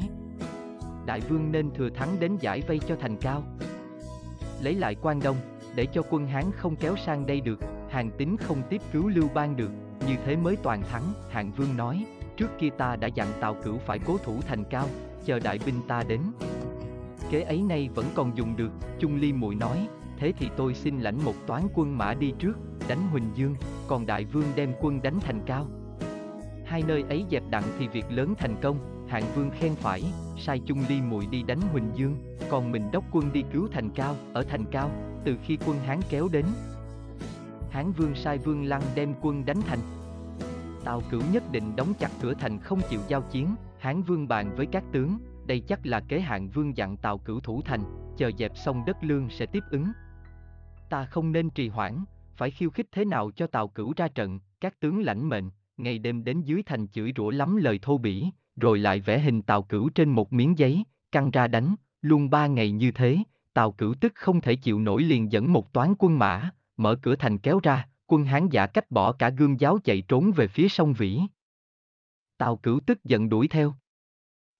Đại 1.05 1.21
vương 1.21 1.51
nên 1.51 1.71
thừa 1.71 1.89
thắng 1.89 2.19
đến 2.19 2.37
giải 2.39 2.61
vây 2.67 2.79
cho 2.79 2.95
thành 3.01 3.17
cao. 3.17 3.43
Lấy 4.61 4.73
lại 4.73 4.95
quan 5.01 5.19
đông, 5.19 5.37
để 5.75 5.85
cho 5.85 6.01
quân 6.09 6.27
Hán 6.27 6.43
không 6.51 6.75
kéo 6.75 6.95
sang 7.05 7.25
đây 7.25 7.41
được, 7.41 7.59
hàng 7.89 8.11
tín 8.17 8.37
không 8.37 8.61
tiếp 8.69 8.81
cứu 8.91 9.07
Lưu 9.07 9.27
Bang 9.33 9.55
được, 9.55 9.71
như 10.07 10.15
thế 10.25 10.35
mới 10.35 10.55
toàn 10.55 10.83
thắng, 10.91 11.13
hạng 11.29 11.51
vương 11.51 11.77
nói, 11.77 12.05
trước 12.37 12.49
kia 12.59 12.69
ta 12.77 12.95
đã 12.95 13.07
dặn 13.07 13.27
Tào 13.39 13.55
Cửu 13.63 13.77
phải 13.77 13.99
cố 13.99 14.17
thủ 14.23 14.39
thành 14.47 14.63
cao, 14.63 14.87
chờ 15.25 15.39
đại 15.39 15.59
binh 15.65 15.81
ta 15.87 16.03
đến. 16.07 16.21
Kế 17.29 17.41
ấy 17.41 17.61
nay 17.61 17.89
vẫn 17.95 18.05
còn 18.15 18.37
dùng 18.37 18.55
được, 18.55 18.71
Trung 18.99 19.15
Ly 19.15 19.33
muội 19.33 19.55
nói, 19.55 19.87
thế 20.17 20.33
thì 20.37 20.49
tôi 20.57 20.73
xin 20.73 20.99
lãnh 20.99 21.25
một 21.25 21.33
toán 21.47 21.63
quân 21.73 21.97
mã 21.97 22.13
đi 22.13 22.33
trước, 22.39 22.53
đánh 22.87 23.07
Huỳnh 23.11 23.29
Dương, 23.35 23.55
còn 23.87 24.05
đại 24.05 24.25
vương 24.25 24.45
đem 24.55 24.73
quân 24.81 25.01
đánh 25.01 25.19
thành 25.19 25.39
cao. 25.45 25.67
Hai 26.65 26.83
nơi 26.87 27.03
ấy 27.09 27.25
dẹp 27.31 27.43
đặng 27.49 27.63
thì 27.79 27.87
việc 27.87 28.05
lớn 28.09 28.33
thành 28.37 28.55
công, 28.61 29.07
hạng 29.07 29.23
vương 29.35 29.49
khen 29.49 29.75
phải, 29.75 30.03
sai 30.37 30.61
Trung 30.65 30.83
Ly 30.89 31.01
muội 31.01 31.25
đi 31.25 31.43
đánh 31.43 31.61
Huỳnh 31.61 31.89
Dương, 31.95 32.37
còn 32.49 32.71
mình 32.71 32.91
đốc 32.91 33.03
quân 33.11 33.33
đi 33.33 33.43
cứu 33.53 33.67
thành 33.71 33.89
cao, 33.89 34.15
ở 34.33 34.43
thành 34.43 34.65
cao, 34.71 34.91
từ 35.25 35.37
khi 35.43 35.57
quân 35.65 35.79
Hán 35.79 35.99
kéo 36.09 36.27
đến, 36.31 36.45
Hán 37.75 37.91
Vương 37.91 38.15
sai 38.15 38.37
Vương 38.37 38.65
Lăng 38.65 38.81
đem 38.95 39.13
quân 39.21 39.45
đánh 39.45 39.61
thành. 39.61 39.79
Tào 40.83 41.01
Cửu 41.11 41.21
nhất 41.31 41.43
định 41.51 41.75
đóng 41.75 41.93
chặt 41.99 42.11
cửa 42.21 42.33
thành 42.33 42.59
không 42.59 42.81
chịu 42.89 42.99
giao 43.07 43.21
chiến, 43.21 43.55
Hán 43.79 44.01
Vương 44.01 44.27
bàn 44.27 44.55
với 44.55 44.65
các 44.65 44.83
tướng, 44.91 45.17
đây 45.47 45.59
chắc 45.59 45.85
là 45.85 45.99
kế 45.99 46.19
hạn 46.19 46.49
Vương 46.49 46.77
dặn 46.77 46.97
Tào 46.97 47.17
Cửu 47.17 47.39
thủ 47.39 47.61
thành, 47.61 47.83
chờ 48.17 48.31
dẹp 48.37 48.57
xong 48.57 48.85
đất 48.85 48.97
lương 49.01 49.29
sẽ 49.29 49.45
tiếp 49.45 49.63
ứng. 49.69 49.85
Ta 50.89 51.05
không 51.05 51.31
nên 51.31 51.49
trì 51.49 51.69
hoãn, 51.69 52.05
phải 52.35 52.51
khiêu 52.51 52.69
khích 52.69 52.87
thế 52.91 53.05
nào 53.05 53.31
cho 53.31 53.47
Tào 53.47 53.67
Cửu 53.67 53.93
ra 53.97 54.07
trận, 54.07 54.39
các 54.59 54.79
tướng 54.79 55.03
lãnh 55.03 55.29
mệnh, 55.29 55.49
ngày 55.77 55.99
đêm 55.99 56.23
đến 56.23 56.41
dưới 56.41 56.63
thành 56.63 56.87
chửi 56.87 57.13
rủa 57.17 57.29
lắm 57.29 57.55
lời 57.55 57.79
thô 57.81 57.97
bỉ, 57.97 58.29
rồi 58.55 58.79
lại 58.79 58.99
vẽ 58.99 59.19
hình 59.19 59.41
Tào 59.41 59.63
Cửu 59.63 59.89
trên 59.89 60.09
một 60.09 60.33
miếng 60.33 60.57
giấy, 60.57 60.83
căng 61.11 61.31
ra 61.31 61.47
đánh, 61.47 61.75
luôn 62.01 62.29
ba 62.29 62.47
ngày 62.47 62.71
như 62.71 62.91
thế, 62.91 63.17
Tào 63.53 63.71
Cửu 63.71 63.93
tức 64.01 64.11
không 64.15 64.41
thể 64.41 64.55
chịu 64.55 64.79
nổi 64.79 65.03
liền 65.03 65.31
dẫn 65.31 65.53
một 65.53 65.73
toán 65.73 65.93
quân 65.99 66.19
mã, 66.19 66.49
mở 66.77 66.95
cửa 66.95 67.15
thành 67.15 67.37
kéo 67.37 67.59
ra, 67.63 67.87
quân 68.07 68.25
Hán 68.25 68.49
giả 68.49 68.67
cách 68.67 68.91
bỏ 68.91 69.11
cả 69.11 69.29
gương 69.29 69.59
giáo 69.59 69.77
chạy 69.83 70.01
trốn 70.01 70.31
về 70.31 70.47
phía 70.47 70.67
sông 70.67 70.93
Vĩ. 70.93 71.21
Tào 72.37 72.57
Cửu 72.57 72.79
tức 72.79 73.03
giận 73.03 73.29
đuổi 73.29 73.47
theo. 73.47 73.73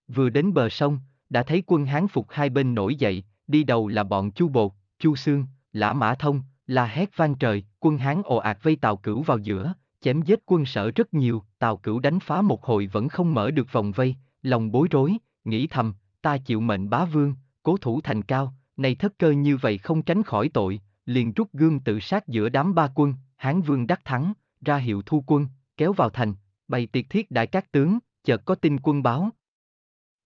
Vừa 0.07 0.29
đến 0.29 0.53
bờ 0.53 0.69
sông, 0.69 0.99
đã 1.29 1.43
thấy 1.43 1.63
quân 1.65 1.85
Hán 1.85 2.07
phục 2.07 2.27
hai 2.29 2.49
bên 2.49 2.75
nổi 2.75 2.95
dậy, 2.95 3.23
đi 3.47 3.63
đầu 3.63 3.87
là 3.87 4.03
bọn 4.03 4.31
Chu 4.31 4.47
Bột, 4.47 4.71
Chu 4.99 5.15
Sương, 5.15 5.45
Lã 5.73 5.93
Mã 5.93 6.15
Thông, 6.15 6.41
là 6.67 6.85
hét 6.85 7.17
vang 7.17 7.35
trời, 7.35 7.63
quân 7.79 7.97
Hán 7.97 8.21
ồ 8.25 8.37
ạt 8.37 8.57
vây 8.63 8.75
Tào 8.75 8.97
Cửu 8.97 9.21
vào 9.21 9.37
giữa, 9.37 9.73
chém 10.01 10.21
giết 10.21 10.39
quân 10.45 10.65
sở 10.65 10.91
rất 10.95 11.13
nhiều, 11.13 11.43
Tào 11.59 11.77
Cửu 11.77 11.99
đánh 11.99 12.19
phá 12.19 12.41
một 12.41 12.65
hồi 12.65 12.87
vẫn 12.87 13.09
không 13.09 13.33
mở 13.33 13.51
được 13.51 13.71
vòng 13.71 13.91
vây, 13.91 14.15
lòng 14.41 14.71
bối 14.71 14.87
rối, 14.91 15.17
nghĩ 15.43 15.67
thầm, 15.67 15.93
ta 16.21 16.37
chịu 16.37 16.59
mệnh 16.59 16.89
bá 16.89 17.05
vương, 17.05 17.35
cố 17.63 17.77
thủ 17.77 18.01
thành 18.01 18.21
cao, 18.21 18.53
này 18.77 18.95
thất 18.95 19.19
cơ 19.19 19.31
như 19.31 19.57
vậy 19.57 19.77
không 19.77 20.01
tránh 20.01 20.23
khỏi 20.23 20.49
tội, 20.49 20.81
liền 21.05 21.33
rút 21.33 21.49
gương 21.53 21.79
tự 21.79 21.99
sát 21.99 22.27
giữa 22.27 22.49
đám 22.49 22.75
ba 22.75 22.89
quân, 22.95 23.13
Hán 23.37 23.61
Vương 23.61 23.87
đắc 23.87 24.01
thắng, 24.05 24.33
ra 24.61 24.77
hiệu 24.77 25.01
thu 25.05 25.23
quân, 25.27 25.47
kéo 25.77 25.93
vào 25.93 26.09
thành, 26.09 26.33
bày 26.67 26.85
tiệc 26.87 27.09
thiết 27.09 27.31
đại 27.31 27.47
các 27.47 27.71
tướng, 27.71 27.99
chợt 28.23 28.45
có 28.45 28.55
tin 28.55 28.77
quân 28.83 29.03
báo. 29.03 29.29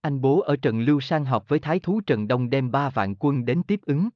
Anh 0.01 0.22
bố 0.22 0.39
ở 0.39 0.56
Trần 0.56 0.82
Lưu 0.82 1.01
sang 1.01 1.25
họp 1.25 1.50
với 1.50 1.60
Thái 1.60 1.79
thú 1.79 2.01
Trần 2.01 2.27
Đông 2.27 2.50
đem 2.50 2.72
ba 2.72 2.89
vạn 2.89 3.15
quân 3.20 3.46
đến 3.46 3.63
tiếp 3.63 3.79
ứng. 3.86 4.10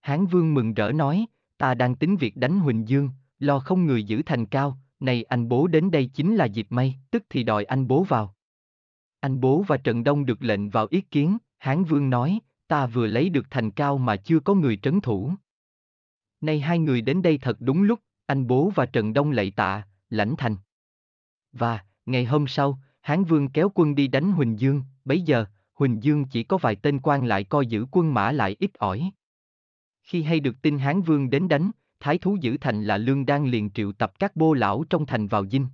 Hán 0.00 0.26
Vương 0.26 0.54
mừng 0.54 0.74
rỡ 0.74 0.92
nói, 0.92 1.26
ta 1.58 1.74
đang 1.74 1.94
tính 1.94 2.16
việc 2.16 2.36
đánh 2.36 2.60
Huỳnh 2.60 2.88
Dương, 2.88 3.10
lo 3.38 3.58
không 3.58 3.86
người 3.86 4.04
giữ 4.04 4.22
thành 4.26 4.46
cao, 4.46 4.78
này 5.00 5.22
anh 5.22 5.48
bố 5.48 5.66
đến 5.66 5.90
đây 5.90 6.06
chính 6.14 6.36
là 6.36 6.44
dịp 6.44 6.66
may, 6.70 6.98
tức 7.10 7.22
thì 7.30 7.42
đòi 7.42 7.64
anh 7.64 7.88
bố 7.88 8.02
vào. 8.02 8.34
Anh 9.20 9.40
bố 9.40 9.62
và 9.62 9.76
Trần 9.76 10.04
Đông 10.04 10.26
được 10.26 10.42
lệnh 10.42 10.70
vào 10.70 10.86
ý 10.90 11.00
kiến, 11.00 11.38
Hán 11.58 11.84
Vương 11.84 12.10
nói, 12.10 12.38
ta 12.68 12.86
vừa 12.86 13.06
lấy 13.06 13.28
được 13.28 13.46
thành 13.50 13.70
cao 13.70 13.98
mà 13.98 14.16
chưa 14.16 14.40
có 14.40 14.54
người 14.54 14.76
trấn 14.76 15.00
thủ. 15.00 15.32
Nay 16.40 16.60
hai 16.60 16.78
người 16.78 17.00
đến 17.00 17.22
đây 17.22 17.38
thật 17.38 17.56
đúng 17.60 17.82
lúc, 17.82 18.00
anh 18.26 18.46
bố 18.46 18.72
và 18.74 18.86
Trần 18.86 19.12
Đông 19.12 19.30
lạy 19.30 19.50
tạ, 19.50 19.82
lãnh 20.10 20.34
thành. 20.38 20.56
Và, 21.52 21.84
ngày 22.06 22.24
hôm 22.24 22.46
sau, 22.46 22.78
Hán 23.02 23.24
Vương 23.24 23.48
kéo 23.48 23.70
quân 23.74 23.94
đi 23.94 24.08
đánh 24.08 24.32
Huỳnh 24.32 24.60
Dương, 24.60 24.82
bấy 25.04 25.20
giờ, 25.20 25.44
Huỳnh 25.74 26.02
Dương 26.02 26.24
chỉ 26.24 26.42
có 26.42 26.58
vài 26.58 26.76
tên 26.76 27.00
quan 27.02 27.24
lại 27.24 27.44
coi 27.44 27.66
giữ 27.66 27.86
quân 27.90 28.14
mã 28.14 28.32
lại 28.32 28.56
ít 28.58 28.74
ỏi. 28.74 29.10
Khi 30.02 30.22
hay 30.22 30.40
được 30.40 30.62
tin 30.62 30.78
Hán 30.78 31.02
Vương 31.02 31.30
đến 31.30 31.48
đánh, 31.48 31.70
thái 32.00 32.18
thú 32.18 32.36
giữ 32.40 32.56
thành 32.60 32.84
là 32.84 32.96
Lương 32.96 33.26
Đan 33.26 33.46
liền 33.46 33.70
triệu 33.70 33.92
tập 33.92 34.12
các 34.18 34.36
bô 34.36 34.54
lão 34.54 34.84
trong 34.90 35.06
thành 35.06 35.28
vào 35.28 35.46
dinh. 35.46 35.66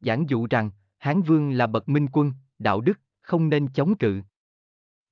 Giảng 0.00 0.28
dụ 0.28 0.46
rằng, 0.50 0.70
Hán 0.98 1.22
Vương 1.22 1.50
là 1.50 1.66
bậc 1.66 1.88
minh 1.88 2.06
quân, 2.12 2.32
đạo 2.58 2.80
đức, 2.80 3.00
không 3.20 3.48
nên 3.48 3.68
chống 3.68 3.96
cự. 3.96 4.22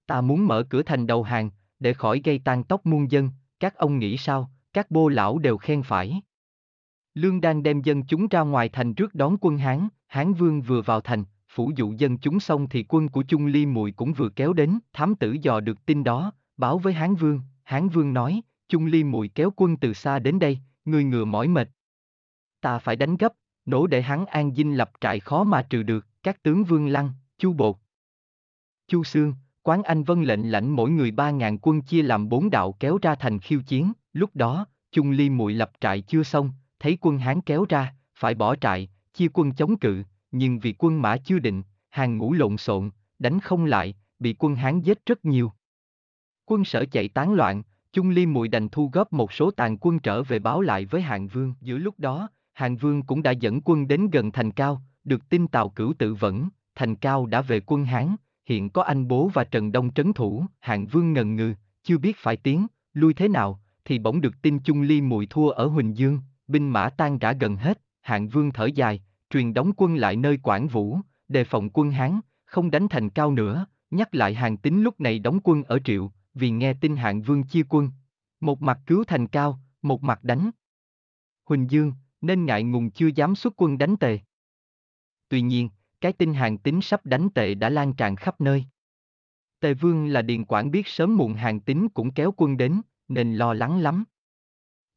Ta 0.07 0.21
muốn 0.21 0.47
mở 0.47 0.63
cửa 0.71 0.83
thành 0.83 1.07
đầu 1.07 1.23
hàng, 1.23 1.51
để 1.79 1.93
khỏi 1.93 2.21
gây 2.25 2.41
tan 2.45 2.65
tóc 2.65 2.87
muôn 2.87 3.11
dân, 3.11 3.31
các 3.61 3.75
ông 3.75 3.99
nghĩ 3.99 4.17
sao, 4.17 4.51
các 4.73 4.91
bô 4.91 5.09
lão 5.09 5.39
đều 5.39 5.59
khen 5.59 5.83
phải. 5.83 6.23
Lương 7.15 7.41
đang 7.41 7.63
đem 7.63 7.83
dân 7.83 8.03
chúng 8.07 8.29
ra 8.29 8.41
ngoài 8.41 8.69
thành 8.69 8.95
trước 8.95 9.15
đón 9.15 9.37
quân 9.41 9.59
Hán, 9.59 9.89
Hán 10.11 10.35
Vương 10.35 10.63
vừa 10.63 10.83
vào 10.83 11.01
thành, 11.01 11.25
phủ 11.49 11.73
dụ 11.77 11.93
dân 11.93 12.19
chúng 12.19 12.41
xong 12.41 12.69
thì 12.69 12.85
quân 12.89 13.09
của 13.09 13.23
Chung 13.29 13.47
Ly 13.47 13.67
Mùi 13.67 13.93
cũng 13.93 14.13
vừa 14.13 14.29
kéo 14.29 14.53
đến, 14.53 14.79
thám 14.93 15.15
tử 15.15 15.37
dò 15.43 15.61
được 15.61 15.87
tin 15.87 16.05
đó, 16.05 16.33
báo 16.57 16.79
với 16.79 16.93
Hán 16.93 17.15
Vương, 17.15 17.41
Hán 17.65 17.89
Vương 17.89 18.13
nói, 18.13 18.41
Chung 18.69 18.87
Ly 18.87 19.05
Mùi 19.05 19.29
kéo 19.29 19.53
quân 19.57 19.77
từ 19.77 19.93
xa 19.93 20.19
đến 20.19 20.39
đây, 20.39 20.59
người 20.85 21.05
ngựa 21.05 21.25
mỏi 21.25 21.49
mệt. 21.49 21.69
Ta 22.61 22.79
phải 22.79 22.97
đánh 22.97 23.17
gấp, 23.17 23.33
nổ 23.67 23.87
để 23.87 24.03
hắn 24.03 24.27
an 24.27 24.55
dinh 24.55 24.77
lập 24.77 24.91
trại 25.01 25.21
khó 25.21 25.45
mà 25.45 25.63
trừ 25.63 25.83
được, 25.83 26.07
các 26.23 26.43
tướng 26.43 26.65
Vương 26.65 26.87
Lăng, 26.87 27.11
Chu 27.39 27.53
Bột, 27.53 27.77
Chu 28.89 29.05
Sương, 29.05 29.35
Quán 29.63 29.83
Anh 29.83 30.05
vân 30.05 30.23
lệnh 30.23 30.51
lãnh 30.51 30.71
mỗi 30.71 30.91
người 30.91 31.11
ba 31.11 31.31
ngàn 31.31 31.59
quân 31.59 31.83
chia 31.83 32.03
làm 32.03 32.29
bốn 32.29 32.51
đạo 32.51 32.73
kéo 32.81 32.99
ra 33.03 33.15
thành 33.15 33.39
khiêu 33.39 33.63
chiến, 33.63 33.93
lúc 34.13 34.31
đó, 34.35 34.67
Chung 34.93 35.11
Ly 35.11 35.31
Mùi 35.31 35.55
lập 35.55 35.73
trại 35.81 36.01
chưa 36.01 36.23
xong, 36.23 36.53
thấy 36.79 36.99
quân 37.01 37.19
Hán 37.19 37.41
kéo 37.41 37.65
ra, 37.69 37.95
phải 38.15 38.35
bỏ 38.35 38.57
trại, 38.57 38.89
chia 39.21 39.29
quân 39.33 39.53
chống 39.53 39.79
cự, 39.79 40.03
nhưng 40.31 40.59
vì 40.59 40.75
quân 40.79 41.03
mã 41.03 41.17
chưa 41.17 41.39
định, 41.39 41.63
hàng 41.91 42.19
ngũ 42.19 42.33
lộn 42.33 42.57
xộn, 42.57 42.91
đánh 43.19 43.41
không 43.41 43.65
lại, 43.65 43.95
bị 44.19 44.35
quân 44.39 44.55
Hán 44.55 44.81
giết 44.81 45.07
rất 45.07 45.25
nhiều. 45.25 45.53
Quân 46.45 46.65
sở 46.65 46.85
chạy 46.85 47.09
tán 47.09 47.35
loạn, 47.35 47.63
Chung 47.93 48.11
Ly 48.11 48.27
Mùi 48.27 48.49
đành 48.49 48.69
thu 48.69 48.91
góp 48.93 49.13
một 49.13 49.33
số 49.33 49.51
tàn 49.51 49.77
quân 49.81 49.99
trở 49.99 50.23
về 50.23 50.39
báo 50.39 50.61
lại 50.61 50.85
với 50.85 51.03
Hạng 51.03 51.29
Vương. 51.29 51.55
Giữa 51.61 51.79
lúc 51.79 51.95
đó, 51.99 52.29
Hạng 52.53 52.77
Vương 52.77 53.03
cũng 53.03 53.23
đã 53.23 53.31
dẫn 53.31 53.61
quân 53.61 53.89
đến 53.89 54.11
gần 54.11 54.33
thành 54.33 54.51
cao, 54.51 54.83
được 55.05 55.29
tin 55.29 55.49
Tào 55.49 55.69
Cửu 55.69 55.93
tự 55.99 56.15
vẫn, 56.15 56.49
thành 56.75 56.97
cao 56.97 57.27
đã 57.27 57.41
về 57.41 57.61
quân 57.67 57.85
Hán, 57.85 58.17
hiện 58.47 58.71
có 58.71 58.83
anh 58.83 59.09
bố 59.09 59.31
và 59.35 59.45
Trần 59.45 59.73
Đông 59.73 59.93
trấn 59.95 60.13
thủ, 60.13 60.45
Hạng 60.61 60.87
Vương 60.87 61.13
ngần 61.13 61.37
ngừ, 61.37 61.55
chưa 61.83 61.99
biết 61.99 62.17
phải 62.17 62.37
tiến, 62.37 62.67
lui 62.95 63.15
thế 63.15 63.29
nào, 63.29 63.61
thì 63.85 63.99
bỗng 63.99 64.21
được 64.21 64.43
tin 64.43 64.59
Chung 64.59 64.83
Ly 64.83 65.01
Mùi 65.01 65.27
thua 65.27 65.51
ở 65.51 65.67
Huỳnh 65.67 65.97
Dương, 65.97 66.21
binh 66.49 66.69
mã 66.69 66.89
tan 66.89 67.19
rã 67.19 67.33
gần 67.33 67.57
hết, 67.57 67.81
Hạng 68.03 68.29
Vương 68.29 68.53
thở 68.53 68.67
dài, 68.67 69.03
truyền 69.31 69.55
đóng 69.55 69.73
quân 69.77 69.97
lại 69.97 70.17
nơi 70.17 70.37
Quảng 70.37 70.69
Vũ, 70.69 70.99
đề 71.29 71.45
phòng 71.45 71.71
quân 71.73 71.91
Hán, 71.91 72.21
không 72.45 72.71
đánh 72.71 72.89
thành 72.89 73.11
cao 73.11 73.33
nữa, 73.33 73.67
nhắc 73.91 74.15
lại 74.15 74.35
hàng 74.35 74.57
tính 74.57 74.83
lúc 74.83 75.01
này 75.01 75.19
đóng 75.19 75.39
quân 75.45 75.63
ở 75.63 75.79
Triệu, 75.85 76.13
vì 76.35 76.51
nghe 76.51 76.75
tin 76.75 76.97
hạng 76.97 77.23
vương 77.23 77.43
chia 77.43 77.63
quân. 77.69 77.91
Một 78.41 78.63
mặt 78.63 78.79
cứu 78.87 79.05
thành 79.05 79.27
cao, 79.27 79.61
một 79.83 80.03
mặt 80.03 80.25
đánh. 80.25 80.51
Huỳnh 81.45 81.71
Dương, 81.71 81.93
nên 82.21 82.47
ngại 82.47 82.63
ngùng 82.63 82.91
chưa 82.91 83.07
dám 83.07 83.35
xuất 83.35 83.53
quân 83.57 83.79
đánh 83.79 83.97
tề. 83.97 84.19
Tuy 85.29 85.41
nhiên, 85.41 85.69
cái 86.01 86.13
tin 86.13 86.35
hàng 86.35 86.59
tính 86.59 86.81
sắp 86.81 87.07
đánh 87.07 87.31
tệ 87.31 87.55
đã 87.55 87.69
lan 87.69 87.93
tràn 87.93 88.17
khắp 88.17 88.41
nơi. 88.41 88.65
Tề 89.61 89.75
vương 89.75 90.07
là 90.07 90.23
điền 90.23 90.45
quản 90.45 90.71
biết 90.71 90.87
sớm 90.87 91.17
muộn 91.17 91.35
hàng 91.35 91.61
tính 91.61 91.89
cũng 91.89 92.13
kéo 92.13 92.35
quân 92.37 92.57
đến, 92.57 92.81
nên 93.09 93.35
lo 93.35 93.55
lắng 93.55 93.81
lắm. 93.81 94.05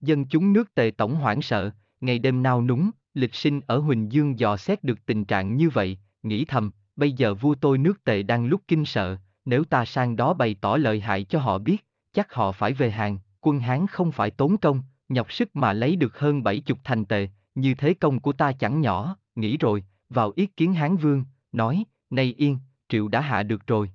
Dân 0.01 0.25
chúng 0.27 0.53
nước 0.53 0.75
tề 0.75 0.91
tổng 0.97 1.15
hoảng 1.15 1.41
sợ, 1.41 1.71
ngày 2.01 2.19
đêm 2.19 2.43
nao 2.43 2.61
núng, 2.61 2.91
lịch 3.13 3.35
sinh 3.35 3.61
ở 3.67 3.77
Huỳnh 3.79 4.11
Dương 4.11 4.39
dò 4.39 4.57
xét 4.57 4.83
được 4.83 5.05
tình 5.05 5.25
trạng 5.25 5.57
như 5.57 5.69
vậy, 5.69 5.97
nghĩ 6.23 6.45
thầm, 6.45 6.71
bây 6.95 7.11
giờ 7.11 7.33
vua 7.33 7.55
tôi 7.55 7.77
nước 7.77 8.03
tề 8.03 8.23
đang 8.23 8.45
lúc 8.45 8.61
kinh 8.67 8.85
sợ, 8.85 9.17
nếu 9.45 9.63
ta 9.63 9.85
sang 9.85 10.15
đó 10.15 10.33
bày 10.33 10.55
tỏ 10.61 10.77
lợi 10.77 10.99
hại 10.99 11.23
cho 11.23 11.39
họ 11.39 11.57
biết, 11.57 11.85
chắc 12.13 12.33
họ 12.33 12.51
phải 12.51 12.73
về 12.73 12.91
hàng, 12.91 13.19
quân 13.41 13.59
Hán 13.59 13.87
không 13.87 14.11
phải 14.11 14.31
tốn 14.31 14.57
công, 14.57 14.81
nhọc 15.09 15.31
sức 15.31 15.55
mà 15.55 15.73
lấy 15.73 15.95
được 15.95 16.19
hơn 16.19 16.43
bảy 16.43 16.59
chục 16.59 16.79
thành 16.83 17.05
tệ, 17.05 17.27
như 17.55 17.73
thế 17.73 17.93
công 17.93 18.19
của 18.19 18.31
ta 18.31 18.51
chẳng 18.51 18.81
nhỏ, 18.81 19.17
nghĩ 19.35 19.57
rồi, 19.57 19.83
vào 20.09 20.31
ý 20.35 20.45
kiến 20.45 20.73
Hán 20.73 20.97
Vương, 20.97 21.25
nói, 21.51 21.83
nay 22.09 22.33
yên, 22.37 22.59
triệu 22.89 23.07
đã 23.07 23.21
hạ 23.21 23.43
được 23.43 23.67
rồi. 23.67 23.91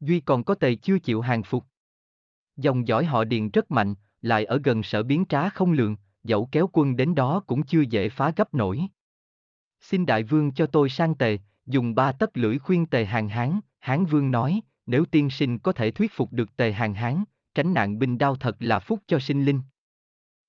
Duy 0.00 0.20
còn 0.20 0.44
có 0.44 0.54
tề 0.54 0.74
chưa 0.74 0.98
chịu 0.98 1.20
hàng 1.20 1.42
phục. 1.42 1.64
Dòng 2.56 2.88
dõi 2.88 3.04
họ 3.04 3.24
điền 3.24 3.50
rất 3.50 3.70
mạnh, 3.70 3.94
lại 4.22 4.44
ở 4.44 4.60
gần 4.64 4.82
sở 4.82 5.02
biến 5.02 5.24
trá 5.28 5.48
không 5.48 5.72
lường, 5.72 5.96
dẫu 6.24 6.48
kéo 6.52 6.68
quân 6.72 6.96
đến 6.96 7.14
đó 7.14 7.42
cũng 7.46 7.62
chưa 7.62 7.80
dễ 7.80 8.08
phá 8.08 8.32
gấp 8.36 8.54
nổi. 8.54 8.80
Xin 9.80 10.06
đại 10.06 10.22
vương 10.22 10.52
cho 10.52 10.66
tôi 10.66 10.88
sang 10.88 11.14
tề, 11.14 11.38
dùng 11.66 11.94
ba 11.94 12.12
tấc 12.12 12.36
lưỡi 12.36 12.58
khuyên 12.58 12.86
tề 12.86 13.04
hàng 13.04 13.28
hán, 13.28 13.60
hán 13.78 14.04
vương 14.04 14.30
nói, 14.30 14.60
nếu 14.86 15.04
tiên 15.04 15.30
sinh 15.30 15.58
có 15.58 15.72
thể 15.72 15.90
thuyết 15.90 16.12
phục 16.14 16.32
được 16.32 16.56
tề 16.56 16.72
hàng 16.72 16.94
hán, 16.94 17.24
tránh 17.54 17.74
nạn 17.74 17.98
binh 17.98 18.18
đao 18.18 18.36
thật 18.36 18.56
là 18.60 18.78
phúc 18.78 19.00
cho 19.06 19.18
sinh 19.18 19.44
linh. 19.44 19.60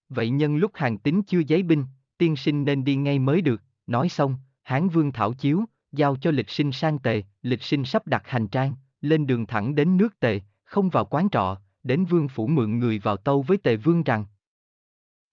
Vậy 0.10 0.30
nhân 0.30 0.58
lúc 0.58 0.72
hàng 0.76 0.98
tính 0.98 1.24
chưa 1.24 1.40
giấy 1.48 1.64
binh, 1.64 1.86
tiên 2.18 2.36
sinh 2.36 2.66
nên 2.66 2.84
đi 2.84 2.96
ngay 2.96 3.20
mới 3.20 3.42
được, 3.42 3.62
nói 3.88 4.10
xong, 4.10 4.36
hán 4.64 4.90
vương 4.90 5.12
thảo 5.12 5.34
chiếu, 5.34 5.66
giao 5.92 6.16
cho 6.16 6.32
lịch 6.32 6.50
sinh 6.50 6.72
sang 6.72 7.00
tề, 7.00 7.24
lịch 7.42 7.64
sinh 7.64 7.86
sắp 7.86 8.08
đặt 8.08 8.24
hành 8.26 8.48
trang, 8.48 8.76
lên 9.02 9.28
đường 9.28 9.46
thẳng 9.46 9.76
đến 9.76 9.98
nước 9.98 10.20
tề, 10.20 10.40
không 10.64 10.90
vào 10.90 11.06
quán 11.06 11.30
trọ, 11.30 11.58
đến 11.84 12.06
vương 12.06 12.28
phủ 12.28 12.48
mượn 12.48 12.80
người 12.80 13.00
vào 13.00 13.18
tâu 13.18 13.42
với 13.42 13.58
tề 13.58 13.76
vương 13.76 14.04
rằng. 14.04 14.26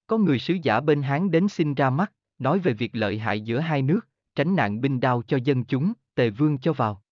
Có 0.09 0.19
người 0.19 0.39
sứ 0.39 0.55
giả 0.63 0.81
bên 0.81 1.03
hán 1.03 1.31
đến 1.31 1.49
xin 1.49 1.75
ra 1.75 1.91
mắt, 1.91 2.13
nói 2.39 2.59
về 2.59 2.73
việc 2.73 2.91
lợi 2.97 3.19
hại 3.19 3.41
giữa 3.41 3.59
hai 3.59 3.83
nước, 3.83 4.01
tránh 4.35 4.57
nạn 4.57 4.81
binh 4.81 5.01
đao 5.01 5.23
cho 5.23 5.37
dân 5.45 5.65
chúng, 5.65 5.93
tề 6.15 6.31
vương 6.31 6.59
cho 6.59 6.73
vào. 6.73 7.03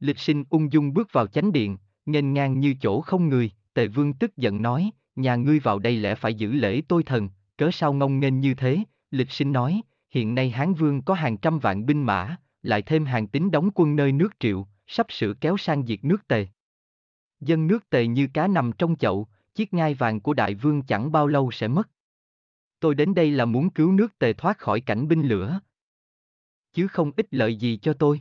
Lịch 0.00 0.18
sinh 0.18 0.44
ung 0.50 0.72
dung 0.72 0.94
bước 0.94 1.12
vào 1.12 1.26
chánh 1.26 1.52
điện, 1.52 1.76
nghênh 2.06 2.34
ngang 2.34 2.60
như 2.60 2.74
chỗ 2.80 3.00
không 3.00 3.28
người, 3.28 3.50
tề 3.74 3.86
vương 3.86 4.12
tức 4.12 4.36
giận 4.36 4.62
nói, 4.62 4.90
nhà 5.16 5.36
ngươi 5.36 5.58
vào 5.58 5.78
đây 5.78 5.96
lẽ 5.96 6.14
phải 6.14 6.34
giữ 6.34 6.52
lễ 6.52 6.82
tôi 6.88 7.02
thần, 7.02 7.28
cớ 7.56 7.70
sao 7.72 7.92
ngông 7.92 8.20
nghênh 8.20 8.40
như 8.40 8.54
thế, 8.54 8.78
lịch 9.10 9.30
sinh 9.30 9.52
nói, 9.52 9.82
hiện 10.10 10.34
nay 10.34 10.50
Hán 10.50 10.74
Vương 10.74 11.02
có 11.02 11.14
hàng 11.14 11.36
trăm 11.36 11.58
vạn 11.58 11.86
binh 11.86 12.02
mã, 12.02 12.36
lại 12.62 12.82
thêm 12.82 13.04
hàng 13.04 13.28
tính 13.28 13.50
đóng 13.50 13.70
quân 13.74 13.96
nơi 13.96 14.12
nước 14.12 14.40
triệu, 14.40 14.66
sắp 14.86 15.06
sửa 15.08 15.34
kéo 15.34 15.56
sang 15.56 15.86
diệt 15.86 16.04
nước 16.04 16.28
tề. 16.28 16.46
Dân 17.40 17.66
nước 17.66 17.90
tề 17.90 18.06
như 18.06 18.28
cá 18.34 18.48
nằm 18.48 18.72
trong 18.72 18.96
chậu, 18.96 19.28
chiếc 19.54 19.74
ngai 19.74 19.94
vàng 19.94 20.20
của 20.20 20.34
đại 20.34 20.54
vương 20.54 20.82
chẳng 20.82 21.12
bao 21.12 21.26
lâu 21.26 21.50
sẽ 21.50 21.68
mất. 21.68 21.88
Tôi 22.80 22.94
đến 22.94 23.14
đây 23.14 23.30
là 23.30 23.44
muốn 23.44 23.70
cứu 23.70 23.92
nước 23.92 24.18
tề 24.18 24.32
thoát 24.32 24.58
khỏi 24.58 24.80
cảnh 24.80 25.08
binh 25.08 25.22
lửa, 25.22 25.60
chứ 26.72 26.88
không 26.88 27.12
ích 27.16 27.26
lợi 27.30 27.56
gì 27.56 27.76
cho 27.76 27.92
tôi. 27.92 28.20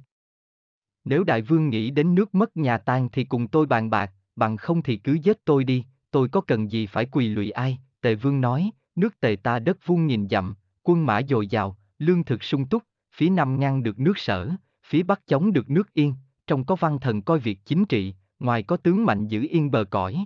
Nếu 1.05 1.23
đại 1.23 1.41
vương 1.41 1.69
nghĩ 1.69 1.91
đến 1.91 2.15
nước 2.15 2.35
mất 2.35 2.57
nhà 2.57 2.77
tan 2.77 3.09
thì 3.09 3.23
cùng 3.23 3.47
tôi 3.47 3.65
bàn 3.65 3.89
bạc, 3.89 4.11
bằng 4.35 4.57
không 4.57 4.83
thì 4.83 4.97
cứ 4.97 5.13
giết 5.13 5.45
tôi 5.45 5.63
đi, 5.63 5.85
tôi 6.11 6.29
có 6.29 6.41
cần 6.41 6.71
gì 6.71 6.87
phải 6.87 7.05
quỳ 7.05 7.27
lụy 7.27 7.51
ai, 7.51 7.79
tề 8.01 8.15
vương 8.15 8.41
nói, 8.41 8.71
nước 8.95 9.19
tề 9.19 9.35
ta 9.43 9.59
đất 9.59 9.77
vuông 9.85 10.07
nghìn 10.07 10.27
dặm, 10.29 10.55
quân 10.83 11.05
mã 11.05 11.21
dồi 11.29 11.47
dào, 11.47 11.77
lương 11.99 12.23
thực 12.23 12.43
sung 12.43 12.65
túc, 12.65 12.83
phía 13.15 13.29
nam 13.29 13.59
ngăn 13.59 13.83
được 13.83 13.99
nước 13.99 14.17
sở, 14.17 14.49
phía 14.85 15.03
bắc 15.03 15.27
chống 15.27 15.53
được 15.53 15.69
nước 15.69 15.93
yên, 15.93 16.13
trong 16.47 16.65
có 16.65 16.75
văn 16.75 16.99
thần 16.99 17.21
coi 17.21 17.39
việc 17.39 17.59
chính 17.65 17.85
trị, 17.85 18.13
ngoài 18.39 18.63
có 18.63 18.77
tướng 18.77 19.05
mạnh 19.05 19.27
giữ 19.27 19.47
yên 19.49 19.71
bờ 19.71 19.83
cõi. 19.83 20.25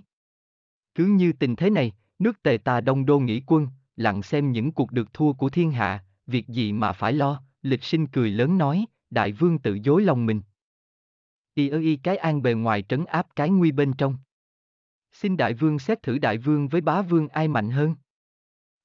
Cứ 0.94 1.04
như 1.04 1.32
tình 1.32 1.56
thế 1.56 1.70
này, 1.70 1.92
nước 2.18 2.42
tề 2.42 2.58
ta 2.58 2.80
đông 2.80 3.06
đô 3.06 3.18
nghĩ 3.18 3.42
quân, 3.46 3.68
lặng 4.02 4.22
xem 4.22 4.52
những 4.52 4.72
cuộc 4.72 4.92
được 4.92 5.12
thua 5.12 5.32
của 5.32 5.48
thiên 5.48 5.70
hạ, 5.70 6.04
việc 6.26 6.48
gì 6.48 6.72
mà 6.72 6.92
phải 6.92 7.12
lo, 7.12 7.42
lịch 7.62 7.82
sinh 7.82 8.06
cười 8.06 8.30
lớn 8.30 8.58
nói, 8.58 8.86
đại 9.10 9.32
vương 9.32 9.58
tự 9.58 9.78
dối 9.82 10.02
lòng 10.02 10.26
mình. 10.26 10.42
Y 11.54 11.68
ơ 11.68 11.78
y 11.78 11.96
cái 11.96 12.16
an 12.16 12.42
bề 12.42 12.54
ngoài 12.54 12.82
trấn 12.82 13.04
áp 13.04 13.26
cái 13.36 13.50
nguy 13.50 13.72
bên 13.72 13.92
trong. 13.92 14.16
Xin 15.12 15.36
đại 15.36 15.54
vương 15.54 15.78
xét 15.78 16.02
thử 16.02 16.18
đại 16.18 16.38
vương 16.38 16.68
với 16.68 16.80
bá 16.80 17.02
vương 17.02 17.28
ai 17.28 17.48
mạnh 17.48 17.70
hơn. 17.70 17.94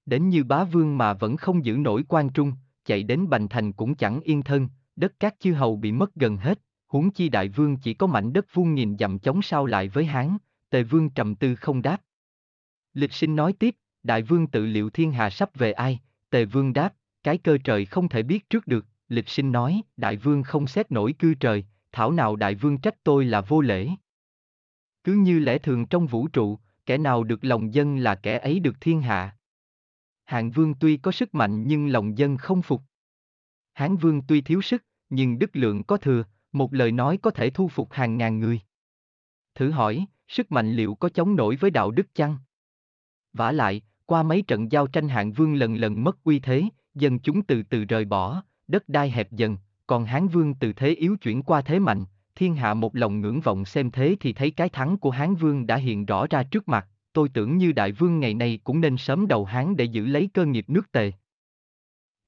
Đến 0.06 0.30
như 0.30 0.44
bá 0.44 0.64
vương 0.64 0.98
mà 0.98 1.14
vẫn 1.14 1.38
không 1.38 1.66
giữ 1.66 1.78
nổi 1.78 2.04
quan 2.08 2.30
trung, 2.30 2.54
chạy 2.86 3.04
đến 3.04 3.30
bành 3.30 3.48
thành 3.48 3.74
cũng 3.74 3.96
chẳng 3.96 4.20
yên 4.22 4.44
thân, 4.44 4.70
đất 4.96 5.14
các 5.20 5.36
chư 5.40 5.54
hầu 5.54 5.76
bị 5.76 5.92
mất 5.92 6.16
gần 6.16 6.38
hết, 6.38 6.60
huống 6.88 7.12
chi 7.12 7.30
đại 7.30 7.50
vương 7.50 7.78
chỉ 7.78 7.94
có 7.94 8.08
mảnh 8.08 8.34
đất 8.34 8.46
vuông 8.54 8.76
nghìn 8.76 8.98
dặm 8.98 9.20
chống 9.20 9.42
sao 9.42 9.66
lại 9.66 9.90
với 9.90 10.06
hán, 10.06 10.38
tề 10.70 10.84
vương 10.84 11.10
trầm 11.10 11.36
tư 11.36 11.56
không 11.56 11.82
đáp. 11.82 12.02
Lịch 12.94 13.14
sinh 13.14 13.36
nói 13.36 13.54
tiếp, 13.54 13.76
đại 14.04 14.22
vương 14.22 14.48
tự 14.48 14.66
liệu 14.66 14.90
thiên 14.90 15.12
hà 15.12 15.30
sắp 15.30 15.50
về 15.56 15.72
ai, 15.72 16.00
tề 16.30 16.46
vương 16.46 16.74
đáp, 16.74 16.94
cái 17.24 17.38
cơ 17.38 17.58
trời 17.64 17.86
không 17.86 18.10
thể 18.10 18.24
biết 18.24 18.50
trước 18.50 18.68
được, 18.68 18.86
lịch 19.10 19.30
sinh 19.30 19.52
nói, 19.52 19.82
đại 19.98 20.18
vương 20.18 20.44
không 20.44 20.68
xét 20.68 20.92
nổi 20.92 21.14
cư 21.20 21.34
trời, 21.34 21.66
thảo 21.92 22.12
nào 22.12 22.36
đại 22.36 22.56
vương 22.56 22.78
trách 22.78 23.04
tôi 23.04 23.26
là 23.26 23.42
vô 23.42 23.62
lễ. 23.62 23.90
Cứ 25.04 25.14
như 25.14 25.40
lẽ 25.40 25.58
thường 25.58 25.86
trong 25.86 26.08
vũ 26.08 26.28
trụ, 26.28 26.60
kẻ 26.86 26.98
nào 26.98 27.24
được 27.24 27.44
lòng 27.44 27.74
dân 27.74 27.98
là 27.98 28.16
kẻ 28.16 28.40
ấy 28.40 28.60
được 28.60 28.82
thiên 28.82 29.02
hạ. 29.02 29.38
Hạng 30.26 30.52
vương 30.52 30.74
tuy 30.80 30.98
có 30.98 31.12
sức 31.12 31.36
mạnh 31.36 31.68
nhưng 31.68 31.88
lòng 31.88 32.18
dân 32.18 32.38
không 32.38 32.62
phục. 32.62 32.82
Hán 33.74 33.96
vương 33.96 34.22
tuy 34.28 34.42
thiếu 34.42 34.62
sức, 34.62 34.84
nhưng 35.10 35.40
đức 35.40 35.56
lượng 35.56 35.84
có 35.84 35.98
thừa, 35.98 36.24
một 36.52 36.74
lời 36.74 36.92
nói 36.92 37.18
có 37.18 37.32
thể 37.32 37.50
thu 37.50 37.68
phục 37.68 37.92
hàng 37.92 38.18
ngàn 38.18 38.40
người. 38.40 38.62
Thử 39.56 39.72
hỏi, 39.72 40.06
sức 40.28 40.52
mạnh 40.52 40.72
liệu 40.72 40.96
có 40.96 41.10
chống 41.10 41.36
nổi 41.36 41.56
với 41.56 41.72
đạo 41.72 41.92
đức 41.92 42.16
chăng? 42.16 42.38
Vả 43.38 43.52
lại, 43.52 43.82
qua 44.06 44.24
mấy 44.24 44.42
trận 44.42 44.72
giao 44.72 44.88
tranh 44.88 45.08
hạng 45.10 45.32
vương 45.32 45.56
lần 45.56 45.76
lần 45.76 46.04
mất 46.04 46.24
uy 46.24 46.40
thế, 46.40 46.64
dân 46.96 47.20
chúng 47.20 47.42
từ 47.42 47.64
từ 47.64 47.86
rời 47.86 48.06
bỏ, 48.06 48.44
đất 48.68 48.90
đai 48.90 49.12
hẹp 49.12 49.32
dần, 49.32 49.58
còn 49.88 50.06
Hán 50.06 50.28
Vương 50.28 50.54
từ 50.54 50.74
thế 50.74 50.90
yếu 50.90 51.18
chuyển 51.18 51.44
qua 51.44 51.62
thế 51.62 51.80
mạnh, 51.80 52.06
thiên 52.36 52.56
hạ 52.56 52.74
một 52.74 52.96
lòng 52.96 53.22
ngưỡng 53.22 53.42
vọng 53.42 53.66
xem 53.66 53.92
thế 53.92 54.16
thì 54.20 54.34
thấy 54.34 54.52
cái 54.52 54.70
thắng 54.70 54.98
của 54.98 55.10
Hán 55.10 55.36
Vương 55.36 55.68
đã 55.68 55.76
hiện 55.76 56.06
rõ 56.06 56.28
ra 56.30 56.44
trước 56.44 56.68
mặt, 56.68 56.88
tôi 57.14 57.30
tưởng 57.30 57.58
như 57.58 57.72
đại 57.72 57.92
vương 57.92 58.20
ngày 58.20 58.34
nay 58.34 58.60
cũng 58.64 58.82
nên 58.82 58.98
sớm 58.98 59.28
đầu 59.28 59.46
Hán 59.46 59.76
để 59.78 59.86
giữ 59.86 60.06
lấy 60.06 60.30
cơ 60.34 60.46
nghiệp 60.46 60.66
nước 60.70 60.92
tề. 60.92 61.12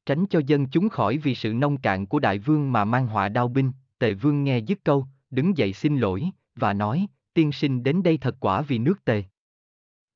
Tránh 0.06 0.26
cho 0.30 0.42
dân 0.46 0.68
chúng 0.68 0.90
khỏi 0.90 1.18
vì 1.18 1.36
sự 1.36 1.54
nông 1.54 1.78
cạn 1.78 2.06
của 2.06 2.20
đại 2.20 2.40
vương 2.40 2.72
mà 2.72 2.86
mang 2.86 3.08
họa 3.08 3.30
đao 3.30 3.48
binh, 3.48 3.72
tề 4.00 4.14
vương 4.14 4.44
nghe 4.44 4.58
dứt 4.60 4.80
câu, 4.84 5.06
đứng 5.32 5.58
dậy 5.58 5.74
xin 5.74 5.98
lỗi, 5.98 6.30
và 6.56 6.74
nói, 6.74 7.08
tiên 7.34 7.52
sinh 7.52 7.84
đến 7.84 8.04
đây 8.04 8.18
thật 8.18 8.36
quả 8.40 8.62
vì 8.62 8.78
nước 8.78 9.06
tề. 9.06 9.24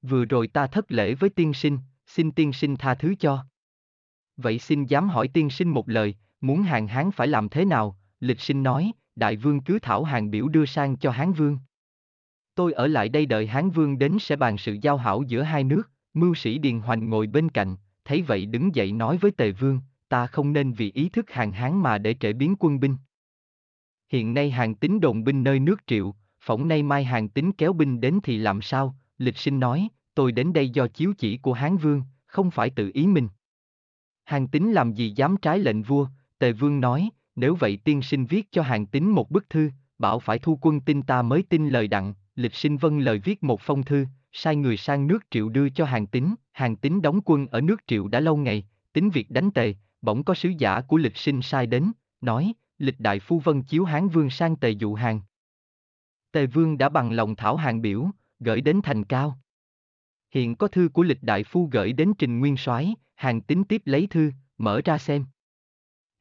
Vừa 0.04 0.26
rồi 0.26 0.48
ta 0.48 0.68
thất 0.68 0.92
lễ 0.92 1.14
với 1.14 1.30
tiên 1.30 1.54
sinh, 1.54 1.78
xin 2.08 2.32
tiên 2.32 2.54
sinh 2.54 2.76
tha 2.76 2.96
thứ 2.96 3.16
cho. 3.20 3.46
Vậy 4.38 4.60
xin 4.60 4.86
dám 4.86 5.10
hỏi 5.10 5.28
tiên 5.28 5.50
sinh 5.50 5.70
một 5.70 5.90
lời, 5.90 6.16
muốn 6.42 6.62
hàng 6.62 6.88
Hán 6.88 7.12
phải 7.12 7.28
làm 7.28 7.50
thế 7.50 7.66
nào? 7.66 7.98
Lịch 8.20 8.40
sinh 8.40 8.64
nói, 8.64 8.92
đại 9.16 9.36
vương 9.36 9.62
cứ 9.62 9.80
thảo 9.80 10.04
hàng 10.04 10.32
biểu 10.32 10.48
đưa 10.48 10.66
sang 10.66 10.98
cho 10.98 11.12
Hán 11.12 11.34
vương. 11.34 11.60
Tôi 12.56 12.74
ở 12.74 12.88
lại 12.88 13.10
đây 13.10 13.26
đợi 13.26 13.48
Hán 13.48 13.70
vương 13.70 14.00
đến 14.00 14.18
sẽ 14.20 14.36
bàn 14.36 14.58
sự 14.58 14.78
giao 14.82 14.98
hảo 14.98 15.24
giữa 15.28 15.42
hai 15.42 15.64
nước, 15.64 15.92
mưu 16.14 16.36
sĩ 16.36 16.58
Điền 16.58 16.80
Hoành 16.80 17.10
ngồi 17.10 17.28
bên 17.28 17.50
cạnh, 17.50 17.76
thấy 18.06 18.22
vậy 18.22 18.46
đứng 18.46 18.76
dậy 18.76 18.92
nói 18.92 19.18
với 19.18 19.32
tề 19.32 19.52
vương, 19.52 19.80
ta 20.10 20.28
không 20.28 20.54
nên 20.54 20.74
vì 20.74 20.92
ý 20.92 21.10
thức 21.10 21.32
hàng 21.32 21.52
Hán 21.52 21.82
mà 21.82 21.98
để 21.98 22.16
trễ 22.20 22.34
biến 22.34 22.56
quân 22.60 22.80
binh. 22.80 22.98
Hiện 24.10 24.34
nay 24.34 24.52
hàng 24.52 24.76
tính 24.76 25.00
đồn 25.00 25.24
binh 25.24 25.44
nơi 25.44 25.60
nước 25.60 25.82
triệu, 25.88 26.16
phỏng 26.42 26.68
nay 26.68 26.84
mai 26.84 27.04
hàng 27.04 27.30
tính 27.30 27.52
kéo 27.52 27.74
binh 27.74 28.02
đến 28.02 28.20
thì 28.24 28.38
làm 28.38 28.62
sao, 28.62 28.96
lịch 29.24 29.38
sinh 29.38 29.60
nói, 29.60 29.88
tôi 30.16 30.32
đến 30.32 30.54
đây 30.54 30.70
do 30.70 30.88
chiếu 30.88 31.14
chỉ 31.18 31.38
của 31.38 31.54
Hán 31.54 31.78
vương, 31.78 32.04
không 32.26 32.52
phải 32.52 32.70
tự 32.70 32.92
ý 32.94 33.08
mình. 33.08 33.28
Hàng 34.26 34.48
tính 34.48 34.72
làm 34.72 34.94
gì 34.94 35.14
dám 35.16 35.38
trái 35.38 35.60
lệnh 35.60 35.84
vua, 35.84 36.08
tề 36.40 36.52
vương 36.52 36.80
nói, 36.80 37.10
nếu 37.36 37.56
vậy 37.56 37.78
tiên 37.84 38.02
sinh 38.02 38.26
viết 38.26 38.52
cho 38.52 38.62
hàng 38.62 38.86
tín 38.86 39.10
một 39.10 39.32
bức 39.32 39.50
thư, 39.50 39.70
bảo 39.98 40.20
phải 40.20 40.40
thu 40.40 40.60
quân 40.62 40.82
tin 40.82 41.02
ta 41.02 41.22
mới 41.22 41.44
tin 41.50 41.70
lời 41.70 41.88
đặng, 41.88 42.14
lịch 42.36 42.54
sinh 42.54 42.78
vâng 42.78 43.00
lời 43.00 43.20
viết 43.24 43.44
một 43.44 43.62
phong 43.62 43.84
thư, 43.84 44.06
sai 44.32 44.56
người 44.56 44.78
sang 44.78 45.08
nước 45.08 45.20
triệu 45.32 45.50
đưa 45.50 45.70
cho 45.70 45.86
hàng 45.86 46.08
tín, 46.08 46.36
hàng 46.52 46.76
tín 46.76 47.02
đóng 47.02 47.20
quân 47.26 47.48
ở 47.48 47.62
nước 47.62 47.82
triệu 47.88 48.08
đã 48.08 48.20
lâu 48.20 48.38
ngày, 48.38 48.68
tính 48.94 49.10
việc 49.10 49.32
đánh 49.32 49.52
tề, 49.52 49.74
bỗng 50.02 50.24
có 50.24 50.34
sứ 50.34 50.50
giả 50.58 50.82
của 50.82 50.98
lịch 50.98 51.18
sinh 51.18 51.42
sai 51.42 51.68
đến, 51.68 51.92
nói, 52.22 52.54
lịch 52.78 53.00
đại 53.00 53.20
phu 53.20 53.40
vân 53.40 53.62
chiếu 53.62 53.84
hán 53.84 54.10
vương 54.10 54.30
sang 54.30 54.56
tề 54.56 54.70
dụ 54.70 54.94
hàng. 54.94 55.22
Tề 56.32 56.46
vương 56.46 56.78
đã 56.78 56.90
bằng 56.90 57.12
lòng 57.12 57.36
thảo 57.36 57.56
hàng 57.56 57.82
biểu, 57.82 58.10
gửi 58.44 58.62
đến 58.62 58.80
thành 58.84 59.04
cao. 59.04 59.40
Hiện 60.32 60.56
có 60.56 60.68
thư 60.68 60.90
của 60.94 61.04
lịch 61.04 61.24
đại 61.24 61.44
phu 61.44 61.70
gửi 61.72 61.94
đến 61.94 62.14
trình 62.18 62.40
nguyên 62.40 62.58
soái, 62.58 62.96
hàng 63.16 63.42
tín 63.42 63.64
tiếp 63.64 63.82
lấy 63.86 64.08
thư, 64.08 64.32
mở 64.58 64.82
ra 64.86 64.98
xem. 64.98 65.26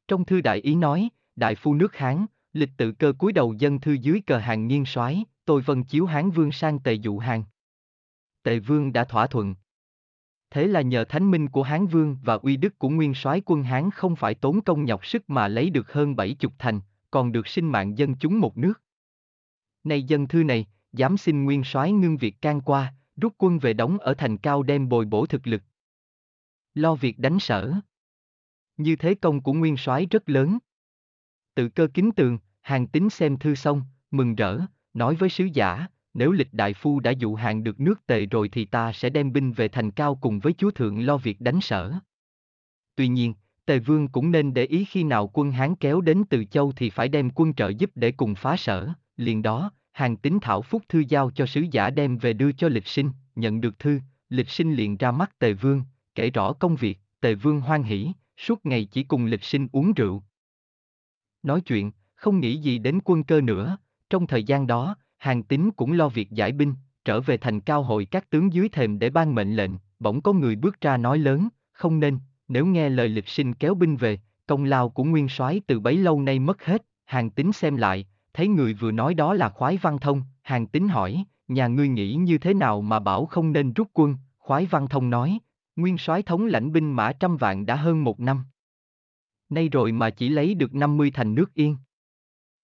Trong 0.07 0.25
thư 0.25 0.41
đại 0.41 0.57
ý 0.57 0.75
nói, 0.75 1.09
đại 1.35 1.55
phu 1.55 1.73
nước 1.73 1.95
Hán, 1.95 2.25
lịch 2.53 2.69
tự 2.77 2.91
cơ 2.91 3.13
cúi 3.17 3.33
đầu 3.33 3.53
dân 3.53 3.79
thư 3.79 3.91
dưới 3.91 4.21
cờ 4.25 4.37
hàng 4.37 4.67
nghiên 4.67 4.85
soái, 4.85 5.23
tôi 5.45 5.61
vân 5.61 5.83
chiếu 5.83 6.05
Hán 6.05 6.31
vương 6.31 6.51
sang 6.51 6.79
tề 6.79 6.93
dụ 6.93 7.17
hàng. 7.17 7.43
Tề 8.43 8.59
vương 8.59 8.93
đã 8.93 9.03
thỏa 9.03 9.27
thuận. 9.27 9.55
Thế 10.49 10.67
là 10.67 10.81
nhờ 10.81 11.05
thánh 11.05 11.31
minh 11.31 11.49
của 11.49 11.63
Hán 11.63 11.87
vương 11.87 12.17
và 12.23 12.33
uy 12.33 12.57
đức 12.57 12.79
của 12.79 12.89
nguyên 12.89 13.13
soái 13.13 13.41
quân 13.45 13.63
Hán 13.63 13.91
không 13.91 14.15
phải 14.15 14.35
tốn 14.35 14.61
công 14.61 14.85
nhọc 14.85 15.05
sức 15.05 15.29
mà 15.29 15.47
lấy 15.47 15.69
được 15.69 15.93
hơn 15.93 16.15
bảy 16.15 16.33
chục 16.33 16.53
thành, 16.57 16.79
còn 17.11 17.31
được 17.31 17.47
sinh 17.47 17.71
mạng 17.71 17.97
dân 17.97 18.15
chúng 18.15 18.39
một 18.39 18.57
nước. 18.57 18.81
Nay 19.83 20.03
dân 20.03 20.27
thư 20.27 20.43
này, 20.43 20.67
dám 20.93 21.17
xin 21.17 21.43
nguyên 21.43 21.63
soái 21.63 21.91
ngưng 21.91 22.17
việc 22.17 22.41
can 22.41 22.61
qua, 22.61 22.93
rút 23.15 23.33
quân 23.37 23.59
về 23.59 23.73
đóng 23.73 23.97
ở 23.97 24.13
thành 24.13 24.37
cao 24.37 24.63
đem 24.63 24.89
bồi 24.89 25.05
bổ 25.05 25.25
thực 25.25 25.47
lực. 25.47 25.63
Lo 26.73 26.95
việc 26.95 27.19
đánh 27.19 27.39
sở. 27.39 27.73
Như 28.77 28.95
thế 28.95 29.15
công 29.15 29.41
của 29.41 29.53
nguyên 29.53 29.77
soái 29.77 30.05
rất 30.05 30.29
lớn. 30.29 30.57
Tự 31.55 31.69
cơ 31.69 31.87
kính 31.93 32.11
tường, 32.11 32.37
hàng 32.61 32.87
tính 32.87 33.09
xem 33.09 33.37
thư 33.37 33.55
xong, 33.55 33.81
mừng 34.11 34.35
rỡ, 34.35 34.59
nói 34.93 35.15
với 35.15 35.29
sứ 35.29 35.45
giả, 35.53 35.87
nếu 36.13 36.31
lịch 36.31 36.53
đại 36.53 36.73
phu 36.73 36.99
đã 36.99 37.11
dụ 37.11 37.35
hàng 37.35 37.63
được 37.63 37.79
nước 37.79 38.07
tề 38.07 38.25
rồi 38.25 38.49
thì 38.49 38.65
ta 38.65 38.93
sẽ 38.93 39.09
đem 39.09 39.33
binh 39.33 39.51
về 39.51 39.67
thành 39.67 39.91
cao 39.91 40.15
cùng 40.15 40.39
với 40.39 40.53
chúa 40.53 40.71
thượng 40.71 41.05
lo 41.05 41.17
việc 41.17 41.41
đánh 41.41 41.61
sở. 41.61 41.93
Tuy 42.95 43.07
nhiên, 43.07 43.33
tề 43.65 43.79
vương 43.79 44.07
cũng 44.07 44.31
nên 44.31 44.53
để 44.53 44.65
ý 44.65 44.85
khi 44.85 45.03
nào 45.03 45.31
quân 45.33 45.51
Hán 45.51 45.75
kéo 45.75 46.01
đến 46.01 46.23
từ 46.29 46.45
châu 46.45 46.71
thì 46.71 46.89
phải 46.89 47.07
đem 47.07 47.29
quân 47.29 47.53
trợ 47.53 47.69
giúp 47.69 47.91
để 47.95 48.11
cùng 48.11 48.35
phá 48.35 48.57
sở, 48.57 48.89
liền 49.17 49.41
đó, 49.41 49.71
hàng 49.93 50.17
tín 50.17 50.39
thảo 50.41 50.61
phúc 50.61 50.83
thư 50.89 51.03
giao 51.09 51.31
cho 51.31 51.45
sứ 51.45 51.61
giả 51.71 51.89
đem 51.89 52.17
về 52.17 52.33
đưa 52.33 52.51
cho 52.51 52.67
lịch 52.69 52.87
sinh, 52.87 53.11
nhận 53.35 53.61
được 53.61 53.79
thư, 53.79 53.99
lịch 54.29 54.49
sinh 54.49 54.73
liền 54.73 54.97
ra 54.97 55.11
mắt 55.11 55.39
tề 55.39 55.53
vương, 55.53 55.83
kể 56.15 56.29
rõ 56.29 56.53
công 56.53 56.75
việc, 56.75 56.99
tề 57.21 57.35
vương 57.35 57.61
hoan 57.61 57.83
hỉ, 57.83 58.11
suốt 58.37 58.65
ngày 58.65 58.85
chỉ 58.85 59.03
cùng 59.03 59.25
lịch 59.25 59.43
sinh 59.43 59.67
uống 59.71 59.93
rượu. 59.93 60.23
Nói 61.43 61.61
chuyện, 61.61 61.91
không 62.15 62.39
nghĩ 62.39 62.57
gì 62.57 62.77
đến 62.77 62.99
quân 63.03 63.23
cơ 63.23 63.41
nữa, 63.41 63.77
trong 64.09 64.27
thời 64.27 64.43
gian 64.43 64.67
đó, 64.67 64.95
hàng 65.17 65.43
tín 65.43 65.71
cũng 65.71 65.91
lo 65.91 66.09
việc 66.09 66.31
giải 66.31 66.51
binh, 66.51 66.73
trở 67.05 67.21
về 67.21 67.37
thành 67.37 67.61
cao 67.61 67.83
hội 67.83 68.05
các 68.05 68.29
tướng 68.29 68.53
dưới 68.53 68.69
thềm 68.69 68.99
để 68.99 69.09
ban 69.09 69.35
mệnh 69.35 69.55
lệnh, 69.55 69.71
bỗng 69.99 70.21
có 70.21 70.33
người 70.33 70.55
bước 70.55 70.81
ra 70.81 70.97
nói 70.97 71.17
lớn, 71.17 71.47
không 71.71 71.99
nên, 71.99 72.19
nếu 72.47 72.65
nghe 72.65 72.89
lời 72.89 73.09
lịch 73.09 73.27
sinh 73.27 73.53
kéo 73.53 73.75
binh 73.75 73.97
về, 73.97 74.19
công 74.47 74.63
lao 74.63 74.89
của 74.89 75.03
nguyên 75.03 75.29
soái 75.29 75.61
từ 75.67 75.79
bấy 75.79 75.97
lâu 75.97 76.21
nay 76.21 76.39
mất 76.39 76.65
hết, 76.65 76.85
hàng 77.05 77.29
tín 77.29 77.51
xem 77.51 77.77
lại, 77.77 78.05
thấy 78.33 78.47
người 78.47 78.73
vừa 78.73 78.91
nói 78.91 79.13
đó 79.13 79.33
là 79.33 79.49
khoái 79.49 79.77
văn 79.77 79.99
thông, 79.99 80.23
hàng 80.41 80.67
tín 80.67 80.87
hỏi, 80.87 81.25
nhà 81.47 81.67
ngươi 81.67 81.87
nghĩ 81.87 82.13
như 82.13 82.37
thế 82.37 82.53
nào 82.53 82.81
mà 82.81 82.99
bảo 82.99 83.25
không 83.25 83.53
nên 83.53 83.73
rút 83.73 83.89
quân, 83.93 84.17
khoái 84.37 84.65
văn 84.65 84.87
thông 84.87 85.09
nói, 85.09 85.39
nguyên 85.75 85.97
soái 85.97 86.23
thống 86.23 86.45
lãnh 86.45 86.71
binh 86.71 86.91
mã 86.91 87.11
trăm 87.13 87.37
vạn 87.37 87.65
đã 87.65 87.75
hơn 87.75 88.03
một 88.03 88.19
năm. 88.19 88.43
Nay 89.49 89.69
rồi 89.69 89.91
mà 89.91 90.09
chỉ 90.09 90.29
lấy 90.29 90.53
được 90.53 90.73
50 90.73 91.11
thành 91.11 91.35
nước 91.35 91.53
yên. 91.53 91.77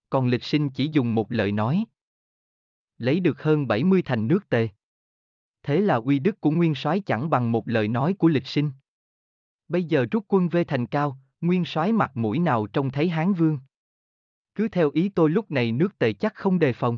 Còn 0.10 0.28
lịch 0.28 0.44
sinh 0.44 0.70
chỉ 0.70 0.90
dùng 0.92 1.16
một 1.16 1.32
lời 1.32 1.52
nói. 1.52 1.86
Lấy 2.98 3.20
được 3.20 3.44
hơn 3.44 3.68
70 3.68 4.02
thành 4.02 4.28
nước 4.28 4.50
tề. 4.50 4.68
Thế 5.64 5.82
là 5.82 5.96
uy 5.96 6.20
đức 6.20 6.42
của 6.42 6.52
nguyên 6.52 6.76
soái 6.76 7.00
chẳng 7.00 7.30
bằng 7.30 7.52
một 7.52 7.68
lời 7.68 7.88
nói 7.88 8.14
của 8.14 8.28
lịch 8.28 8.48
sinh. 8.48 8.72
Bây 9.68 9.84
giờ 9.84 10.06
rút 10.12 10.26
quân 10.28 10.50
về 10.50 10.64
thành 10.64 10.86
cao, 10.86 11.18
nguyên 11.42 11.66
soái 11.66 11.92
mặt 11.92 12.18
mũi 12.18 12.40
nào 12.40 12.68
trông 12.68 12.92
thấy 12.92 13.10
hán 13.10 13.34
vương. 13.34 13.60
Cứ 14.60 14.68
theo 14.68 14.90
ý 14.94 15.10
tôi 15.10 15.30
lúc 15.30 15.52
này 15.52 15.72
nước 15.72 16.00
tề 16.00 16.14
chắc 16.14 16.36
không 16.36 16.60
đề 16.60 16.74
phòng. 16.74 16.98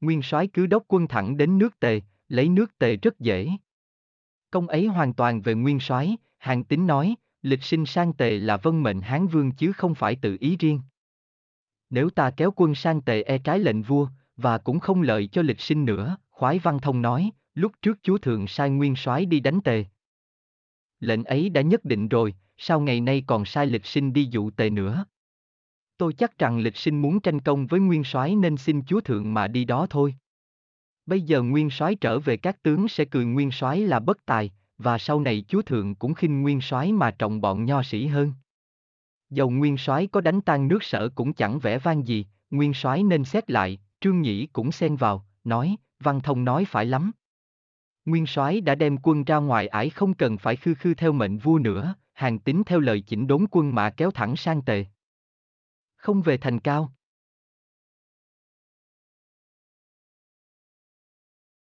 Nguyên 0.00 0.22
soái 0.22 0.46
cứ 0.46 0.66
đốc 0.66 0.84
quân 0.88 1.08
thẳng 1.08 1.36
đến 1.36 1.58
nước 1.58 1.80
tề, 1.80 2.00
lấy 2.28 2.48
nước 2.48 2.78
tề 2.78 2.96
rất 2.96 3.20
dễ. 3.20 3.48
Công 4.50 4.68
ấy 4.68 4.86
hoàn 4.86 5.14
toàn 5.14 5.40
về 5.40 5.54
nguyên 5.54 5.80
soái, 5.80 6.16
hàng 6.38 6.64
tính 6.64 6.86
nói, 6.86 7.14
lịch 7.42 7.62
sinh 7.62 7.86
sang 7.86 8.12
tề 8.12 8.38
là 8.38 8.56
vân 8.56 8.82
mệnh 8.82 9.00
Hán 9.00 9.26
vương 9.26 9.52
chứ 9.52 9.72
không 9.72 9.94
phải 9.94 10.16
tự 10.16 10.36
ý 10.40 10.56
riêng. 10.56 10.80
Nếu 11.90 12.10
ta 12.10 12.30
kéo 12.30 12.50
quân 12.56 12.74
sang 12.74 13.02
tề 13.02 13.22
e 13.22 13.38
trái 13.38 13.58
lệnh 13.58 13.82
vua, 13.82 14.08
và 14.36 14.58
cũng 14.58 14.80
không 14.80 15.02
lợi 15.02 15.28
cho 15.32 15.42
lịch 15.42 15.60
sinh 15.60 15.84
nữa, 15.84 16.16
khoái 16.30 16.58
văn 16.58 16.78
thông 16.82 17.02
nói, 17.02 17.30
lúc 17.54 17.72
trước 17.82 17.98
chúa 18.02 18.18
thượng 18.18 18.46
sai 18.46 18.70
nguyên 18.70 18.96
soái 18.96 19.26
đi 19.26 19.40
đánh 19.40 19.60
tề. 19.60 19.84
Lệnh 21.00 21.24
ấy 21.24 21.48
đã 21.48 21.60
nhất 21.60 21.84
định 21.84 22.08
rồi, 22.08 22.34
sao 22.56 22.80
ngày 22.80 23.00
nay 23.00 23.24
còn 23.26 23.44
sai 23.44 23.66
lịch 23.66 23.86
sinh 23.86 24.12
đi 24.12 24.28
dụ 24.30 24.50
tề 24.50 24.70
nữa? 24.70 25.04
Tôi 25.98 26.12
chắc 26.12 26.38
rằng 26.38 26.58
lịch 26.58 26.76
sinh 26.76 27.02
muốn 27.02 27.20
tranh 27.20 27.40
công 27.40 27.66
với 27.66 27.80
nguyên 27.80 28.04
soái 28.04 28.36
nên 28.36 28.56
xin 28.56 28.82
chúa 28.84 29.00
thượng 29.00 29.34
mà 29.34 29.48
đi 29.48 29.64
đó 29.64 29.86
thôi. 29.90 30.14
Bây 31.06 31.22
giờ 31.22 31.42
nguyên 31.42 31.70
soái 31.70 31.94
trở 31.94 32.18
về 32.18 32.36
các 32.36 32.62
tướng 32.62 32.88
sẽ 32.88 33.04
cười 33.04 33.24
nguyên 33.24 33.50
soái 33.50 33.80
là 33.80 34.00
bất 34.00 34.24
tài, 34.26 34.50
và 34.78 34.98
sau 34.98 35.20
này 35.20 35.44
chúa 35.48 35.62
thượng 35.62 35.94
cũng 35.94 36.14
khinh 36.14 36.42
nguyên 36.42 36.60
soái 36.60 36.92
mà 36.92 37.10
trọng 37.10 37.40
bọn 37.40 37.64
nho 37.64 37.82
sĩ 37.82 38.06
hơn. 38.06 38.32
Dầu 39.30 39.50
nguyên 39.50 39.76
soái 39.76 40.06
có 40.06 40.20
đánh 40.20 40.40
tan 40.40 40.68
nước 40.68 40.82
sở 40.82 41.08
cũng 41.08 41.32
chẳng 41.32 41.58
vẻ 41.58 41.78
vang 41.78 42.06
gì, 42.06 42.26
nguyên 42.50 42.74
soái 42.74 43.02
nên 43.02 43.24
xét 43.24 43.50
lại, 43.50 43.78
trương 44.00 44.20
nhĩ 44.20 44.46
cũng 44.46 44.72
xen 44.72 44.96
vào, 44.96 45.26
nói, 45.44 45.76
văn 46.00 46.20
thông 46.20 46.44
nói 46.44 46.64
phải 46.64 46.86
lắm. 46.86 47.12
Nguyên 48.04 48.26
soái 48.26 48.60
đã 48.60 48.74
đem 48.74 48.96
quân 49.02 49.24
ra 49.24 49.36
ngoài 49.36 49.66
ải 49.66 49.90
không 49.90 50.14
cần 50.14 50.38
phải 50.38 50.56
khư 50.56 50.74
khư 50.74 50.94
theo 50.94 51.12
mệnh 51.12 51.38
vua 51.38 51.58
nữa, 51.58 51.94
hàng 52.12 52.38
tính 52.38 52.62
theo 52.66 52.80
lời 52.80 53.00
chỉnh 53.00 53.26
đốn 53.26 53.44
quân 53.50 53.74
mà 53.74 53.90
kéo 53.90 54.10
thẳng 54.10 54.36
sang 54.36 54.62
tề. 54.62 54.84
Không 55.98 56.22
về 56.22 56.36
thành 56.36 56.60
cao. 56.60 56.92